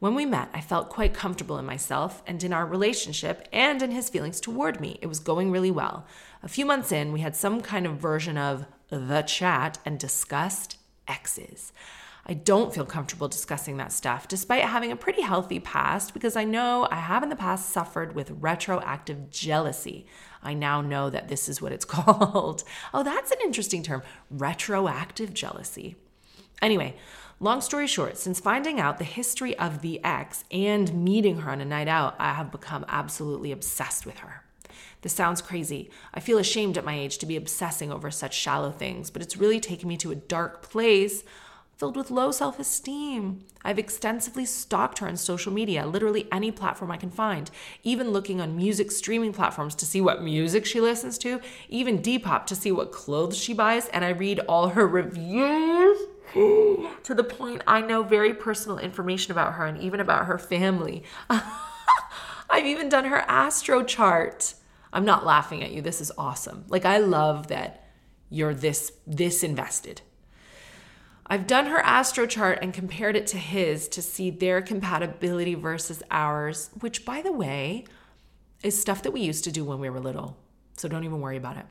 [0.00, 3.90] When we met, I felt quite comfortable in myself and in our relationship and in
[3.90, 4.98] his feelings toward me.
[5.02, 6.06] It was going really well.
[6.42, 10.78] A few months in, we had some kind of version of the chat and discussed
[11.06, 11.74] exes.
[12.24, 16.44] I don't feel comfortable discussing that stuff, despite having a pretty healthy past, because I
[16.44, 20.06] know I have in the past suffered with retroactive jealousy.
[20.42, 22.64] I now know that this is what it's called.
[22.94, 25.96] oh, that's an interesting term retroactive jealousy.
[26.62, 26.96] Anyway,
[27.40, 31.60] long story short, since finding out the history of the ex and meeting her on
[31.60, 34.44] a night out, I have become absolutely obsessed with her.
[35.02, 35.90] This sounds crazy.
[36.12, 39.38] I feel ashamed at my age to be obsessing over such shallow things, but it's
[39.38, 41.24] really taken me to a dark place
[41.80, 43.42] filled with low self esteem.
[43.64, 47.50] I've extensively stalked her on social media, literally any platform I can find,
[47.82, 52.44] even looking on music streaming platforms to see what music she listens to, even Depop
[52.46, 55.98] to see what clothes she buys, and I read all her reviews.
[57.04, 61.04] to the point I know very personal information about her and even about her family.
[62.50, 64.54] I've even done her astro chart.
[64.92, 65.82] I'm not laughing at you.
[65.82, 66.64] This is awesome.
[66.68, 67.84] Like I love that
[68.28, 70.02] you're this this invested.
[71.26, 76.02] I've done her astro chart and compared it to his to see their compatibility versus
[76.10, 77.84] ours, which, by the way,
[78.64, 80.36] is stuff that we used to do when we were little.
[80.76, 81.66] So don't even worry about it.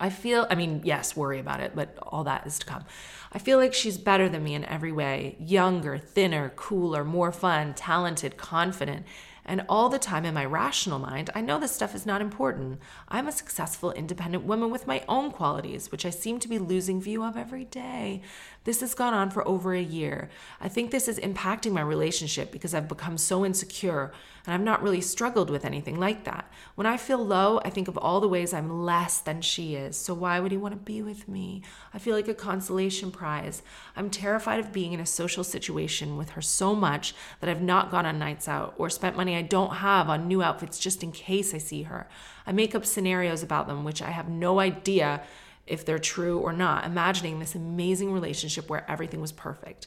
[0.00, 2.84] I feel, I mean, yes, worry about it, but all that is to come.
[3.32, 7.74] I feel like she's better than me in every way younger, thinner, cooler, more fun,
[7.74, 9.06] talented, confident.
[9.44, 12.78] And all the time in my rational mind, I know this stuff is not important.
[13.08, 17.00] I'm a successful, independent woman with my own qualities, which I seem to be losing
[17.00, 18.22] view of every day.
[18.64, 20.30] This has gone on for over a year.
[20.60, 24.12] I think this is impacting my relationship because I've become so insecure
[24.46, 26.50] and I've not really struggled with anything like that.
[26.76, 29.96] When I feel low, I think of all the ways I'm less than she is.
[29.96, 31.62] So why would he want to be with me?
[31.92, 33.62] I feel like a consolation prize.
[33.96, 37.90] I'm terrified of being in a social situation with her so much that I've not
[37.90, 41.10] gone on nights out or spent money I don't have on new outfits just in
[41.10, 42.08] case I see her.
[42.46, 45.22] I make up scenarios about them, which I have no idea
[45.66, 49.86] if they're true or not, imagining this amazing relationship where everything was perfect.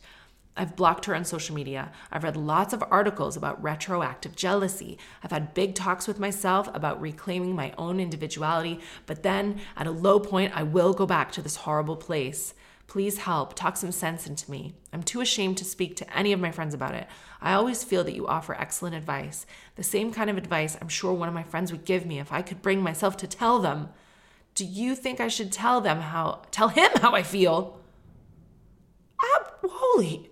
[0.58, 1.92] I've blocked her on social media.
[2.12, 4.98] I've read lots of articles about retroactive jealousy.
[5.22, 9.92] I've had big talks with myself about reclaiming my own individuality, but then at a
[9.92, 12.54] low point, I will go back to this horrible place.
[12.88, 14.76] Please help, talk some sense into me.
[14.94, 17.08] I'm too ashamed to speak to any of my friends about it.
[17.42, 19.46] I always feel that you offer excellent advice,
[19.76, 22.32] the same kind of advice I'm sure one of my friends would give me if
[22.32, 23.90] I could bring myself to tell them.
[24.56, 27.80] Do you think I should tell them how, tell him how I feel?
[29.36, 30.32] Ab- holy,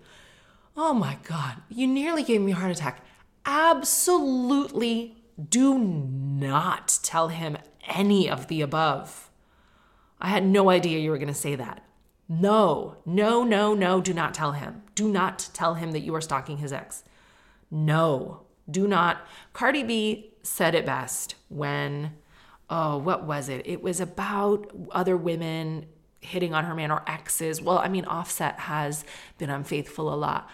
[0.76, 3.04] Oh my God, you nearly gave me a heart attack.
[3.46, 5.16] Absolutely
[5.50, 7.56] do not tell him
[7.86, 9.30] any of the above.
[10.20, 11.84] I had no idea you were going to say that.
[12.28, 14.82] No, no, no, no, do not tell him.
[14.94, 17.04] Do not tell him that you are stalking his ex.
[17.70, 19.26] No, do not.
[19.52, 22.14] Cardi B said it best when,
[22.74, 23.62] oh, what was it?
[23.66, 25.86] It was about other women
[26.20, 27.60] hitting on her man or exes.
[27.60, 29.04] Well, I mean, Offset has
[29.38, 30.50] been unfaithful a lot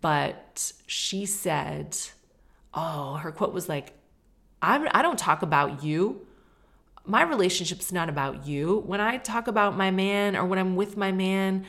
[0.00, 1.96] but she said,
[2.74, 3.92] oh, her quote was like,
[4.60, 6.26] I'm, I don't talk about you.
[7.04, 8.82] My relationship's not about you.
[8.86, 11.64] When I talk about my man or when I'm with my man,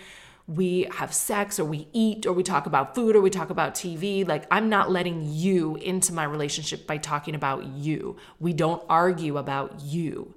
[0.50, 3.76] we have sex or we eat or we talk about food or we talk about
[3.76, 4.28] TV.
[4.28, 8.18] Like, I'm not letting you into my relationship by talking about you.
[8.40, 10.34] We don't argue about you.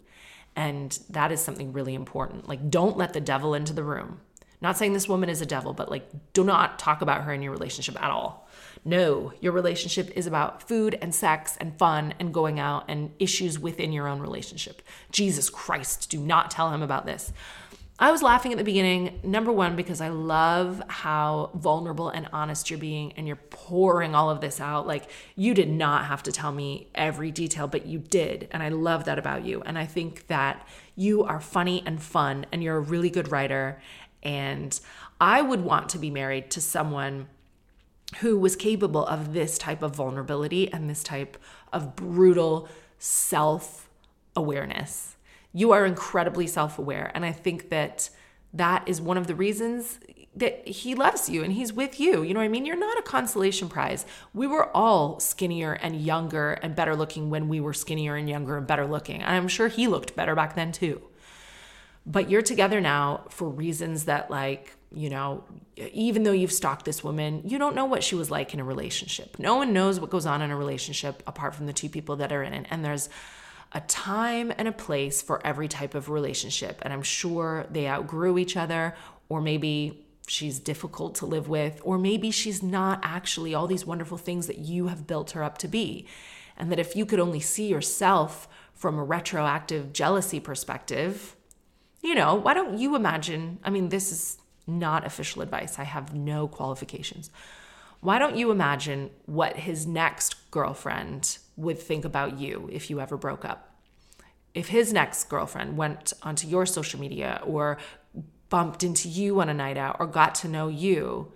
[0.55, 2.47] And that is something really important.
[2.47, 4.21] Like, don't let the devil into the room.
[4.61, 7.41] Not saying this woman is a devil, but like, do not talk about her in
[7.41, 8.49] your relationship at all.
[8.85, 13.59] No, your relationship is about food and sex and fun and going out and issues
[13.59, 14.83] within your own relationship.
[15.11, 17.33] Jesus Christ, do not tell him about this.
[17.99, 22.71] I was laughing at the beginning, number one, because I love how vulnerable and honest
[22.71, 24.87] you're being and you're pouring all of this out.
[24.87, 28.49] Like, you did not have to tell me every detail, but you did.
[28.51, 29.63] And I love that about you.
[29.63, 30.67] And I think that
[30.97, 33.81] you are funny and fun and you're a really good writer.
[34.23, 34.79] And
[35.21, 37.29] I would want to be married to someone
[38.19, 41.37] who was capable of this type of vulnerability and this type
[41.73, 42.69] of brutal
[42.99, 43.89] self
[44.35, 45.12] awareness.
[45.53, 47.11] You are incredibly self aware.
[47.15, 48.11] And I think that
[48.55, 49.99] that is one of the reasons
[50.35, 52.23] that he loves you and he's with you.
[52.23, 52.65] You know what I mean?
[52.65, 54.07] You're not a consolation prize.
[54.33, 58.57] We were all skinnier and younger and better looking when we were skinnier and younger
[58.57, 59.23] and better looking.
[59.23, 61.03] And I'm sure he looked better back then too
[62.07, 65.45] but you're together now for reasons that like you know
[65.77, 68.65] even though you've stalked this woman you don't know what she was like in a
[68.65, 72.17] relationship no one knows what goes on in a relationship apart from the two people
[72.17, 73.09] that are in it and there's
[73.75, 78.39] a time and a place for every type of relationship and i'm sure they outgrew
[78.39, 78.95] each other
[79.29, 84.19] or maybe she's difficult to live with or maybe she's not actually all these wonderful
[84.19, 86.07] things that you have built her up to be
[86.57, 91.37] and that if you could only see yourself from a retroactive jealousy perspective
[92.03, 93.59] you know, why don't you imagine?
[93.63, 97.31] I mean, this is not official advice, I have no qualifications.
[98.03, 103.17] Why don't you imagine what his next girlfriend would think about you if you ever
[103.17, 103.77] broke up?
[104.55, 107.79] If his next girlfriend went onto your social media or
[108.49, 111.33] bumped into you on a night out or got to know you,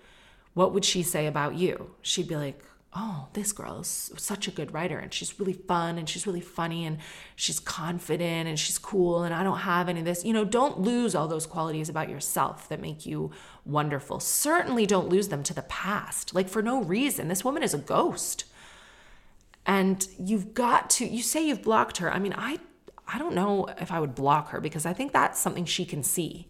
[0.54, 1.94] what would she say about you?
[2.02, 2.64] She'd be like,
[2.98, 6.40] oh, this girl is such a good writer and she's really fun and she's really
[6.40, 6.96] funny and
[7.34, 10.24] she's confident and she's cool and I don't have any of this.
[10.24, 13.32] You know, don't lose all those qualities about yourself that make you
[13.66, 14.18] wonderful.
[14.18, 17.28] Certainly don't lose them to the past, like for no reason.
[17.28, 18.44] This woman is a ghost.
[19.66, 22.10] And you've got to, you say you've blocked her.
[22.10, 22.60] I mean, I,
[23.06, 26.02] I don't know if I would block her because I think that's something she can
[26.02, 26.48] see.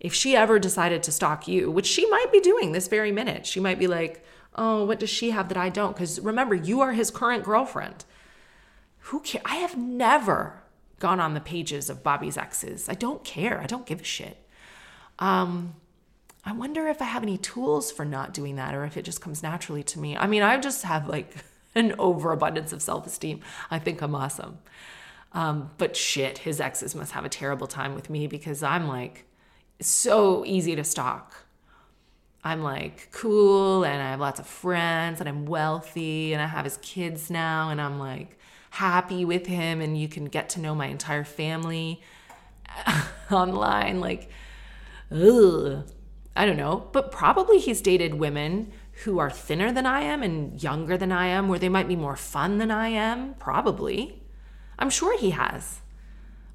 [0.00, 3.46] If she ever decided to stalk you, which she might be doing this very minute,
[3.46, 4.24] she might be like,
[4.54, 5.94] oh, what does she have that I don't?
[5.94, 8.04] Because remember, you are his current girlfriend.
[8.98, 9.44] Who cares?
[9.46, 10.62] I have never
[10.98, 12.88] gone on the pages of Bobby's exes.
[12.88, 13.60] I don't care.
[13.60, 14.38] I don't give a shit.
[15.18, 15.74] Um,
[16.44, 19.20] I wonder if I have any tools for not doing that or if it just
[19.20, 20.16] comes naturally to me.
[20.16, 21.34] I mean, I just have like
[21.74, 23.40] an overabundance of self esteem.
[23.70, 24.58] I think I'm awesome.
[25.32, 29.24] Um, but shit, his exes must have a terrible time with me because I'm like
[29.80, 31.43] so easy to stalk.
[32.44, 36.64] I'm like cool and I have lots of friends and I'm wealthy and I have
[36.64, 38.38] his kids now and I'm like
[38.70, 42.02] happy with him and you can get to know my entire family
[43.30, 44.00] online.
[44.00, 44.28] Like,
[45.10, 45.84] ugh.
[46.36, 48.72] I don't know, but probably he's dated women
[49.04, 51.96] who are thinner than I am and younger than I am, where they might be
[51.96, 53.34] more fun than I am.
[53.34, 54.20] Probably.
[54.78, 55.80] I'm sure he has.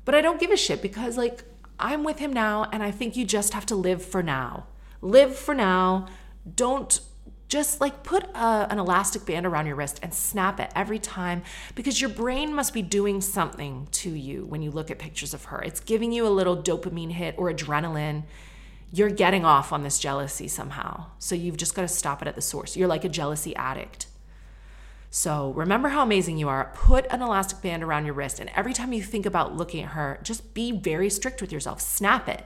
[0.04, 1.44] But I don't give a shit because, like,
[1.80, 4.66] I'm with him now and I think you just have to live for now.
[5.02, 6.08] Live for now.
[6.56, 7.00] Don't
[7.48, 11.42] just like put a, an elastic band around your wrist and snap it every time
[11.74, 15.46] because your brain must be doing something to you when you look at pictures of
[15.46, 15.62] her.
[15.62, 18.24] It's giving you a little dopamine hit or adrenaline.
[18.92, 21.08] You're getting off on this jealousy somehow.
[21.18, 22.78] So you've just got to stop it at the source.
[22.78, 24.06] You're like a jealousy addict.
[25.12, 26.72] So remember how amazing you are.
[26.76, 29.92] Put an elastic band around your wrist, and every time you think about looking at
[29.92, 31.82] her, just be very strict with yourself.
[31.82, 32.46] Snap it.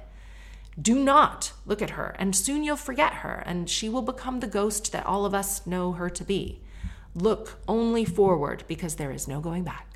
[0.82, 4.48] Do not look at her, and soon you'll forget her, and she will become the
[4.48, 6.62] ghost that all of us know her to be.
[7.16, 9.94] Look only forward because there is no going back.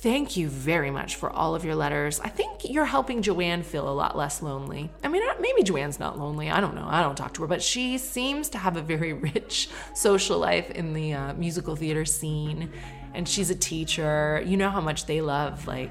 [0.00, 2.20] Thank you very much for all of your letters.
[2.20, 4.90] I think you're helping Joanne feel a lot less lonely.
[5.02, 6.50] I mean, maybe Joanne's not lonely.
[6.50, 6.86] I don't know.
[6.86, 10.70] I don't talk to her, but she seems to have a very rich social life
[10.70, 12.70] in the uh, musical theater scene.
[13.12, 14.40] And she's a teacher.
[14.46, 15.90] You know how much they love, like,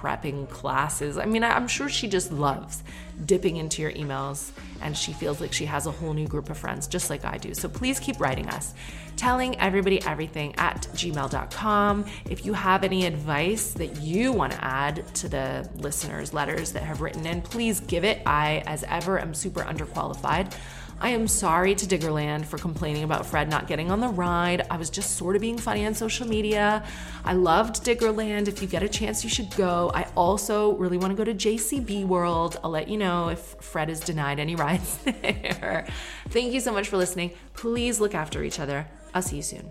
[0.00, 1.18] prepping classes.
[1.18, 2.82] I mean, I'm sure she just loves
[3.26, 6.56] dipping into your emails and she feels like she has a whole new group of
[6.56, 7.52] friends, just like I do.
[7.54, 8.72] So please keep writing us,
[9.16, 12.06] telling everybody everything at gmail.com.
[12.30, 16.82] If you have any advice that you want to add to the listeners' letters that
[16.82, 18.22] have written in, please give it.
[18.24, 20.54] I, as ever, am super underqualified.
[21.02, 24.66] I am sorry to Diggerland for complaining about Fred not getting on the ride.
[24.70, 26.84] I was just sort of being funny on social media.
[27.24, 28.48] I loved Diggerland.
[28.48, 29.90] If you get a chance, you should go.
[29.94, 32.60] I also really want to go to JCB World.
[32.62, 35.86] I'll let you know if Fred is denied any rides there.
[36.28, 37.30] Thank you so much for listening.
[37.54, 38.86] Please look after each other.
[39.14, 39.70] I'll see you soon.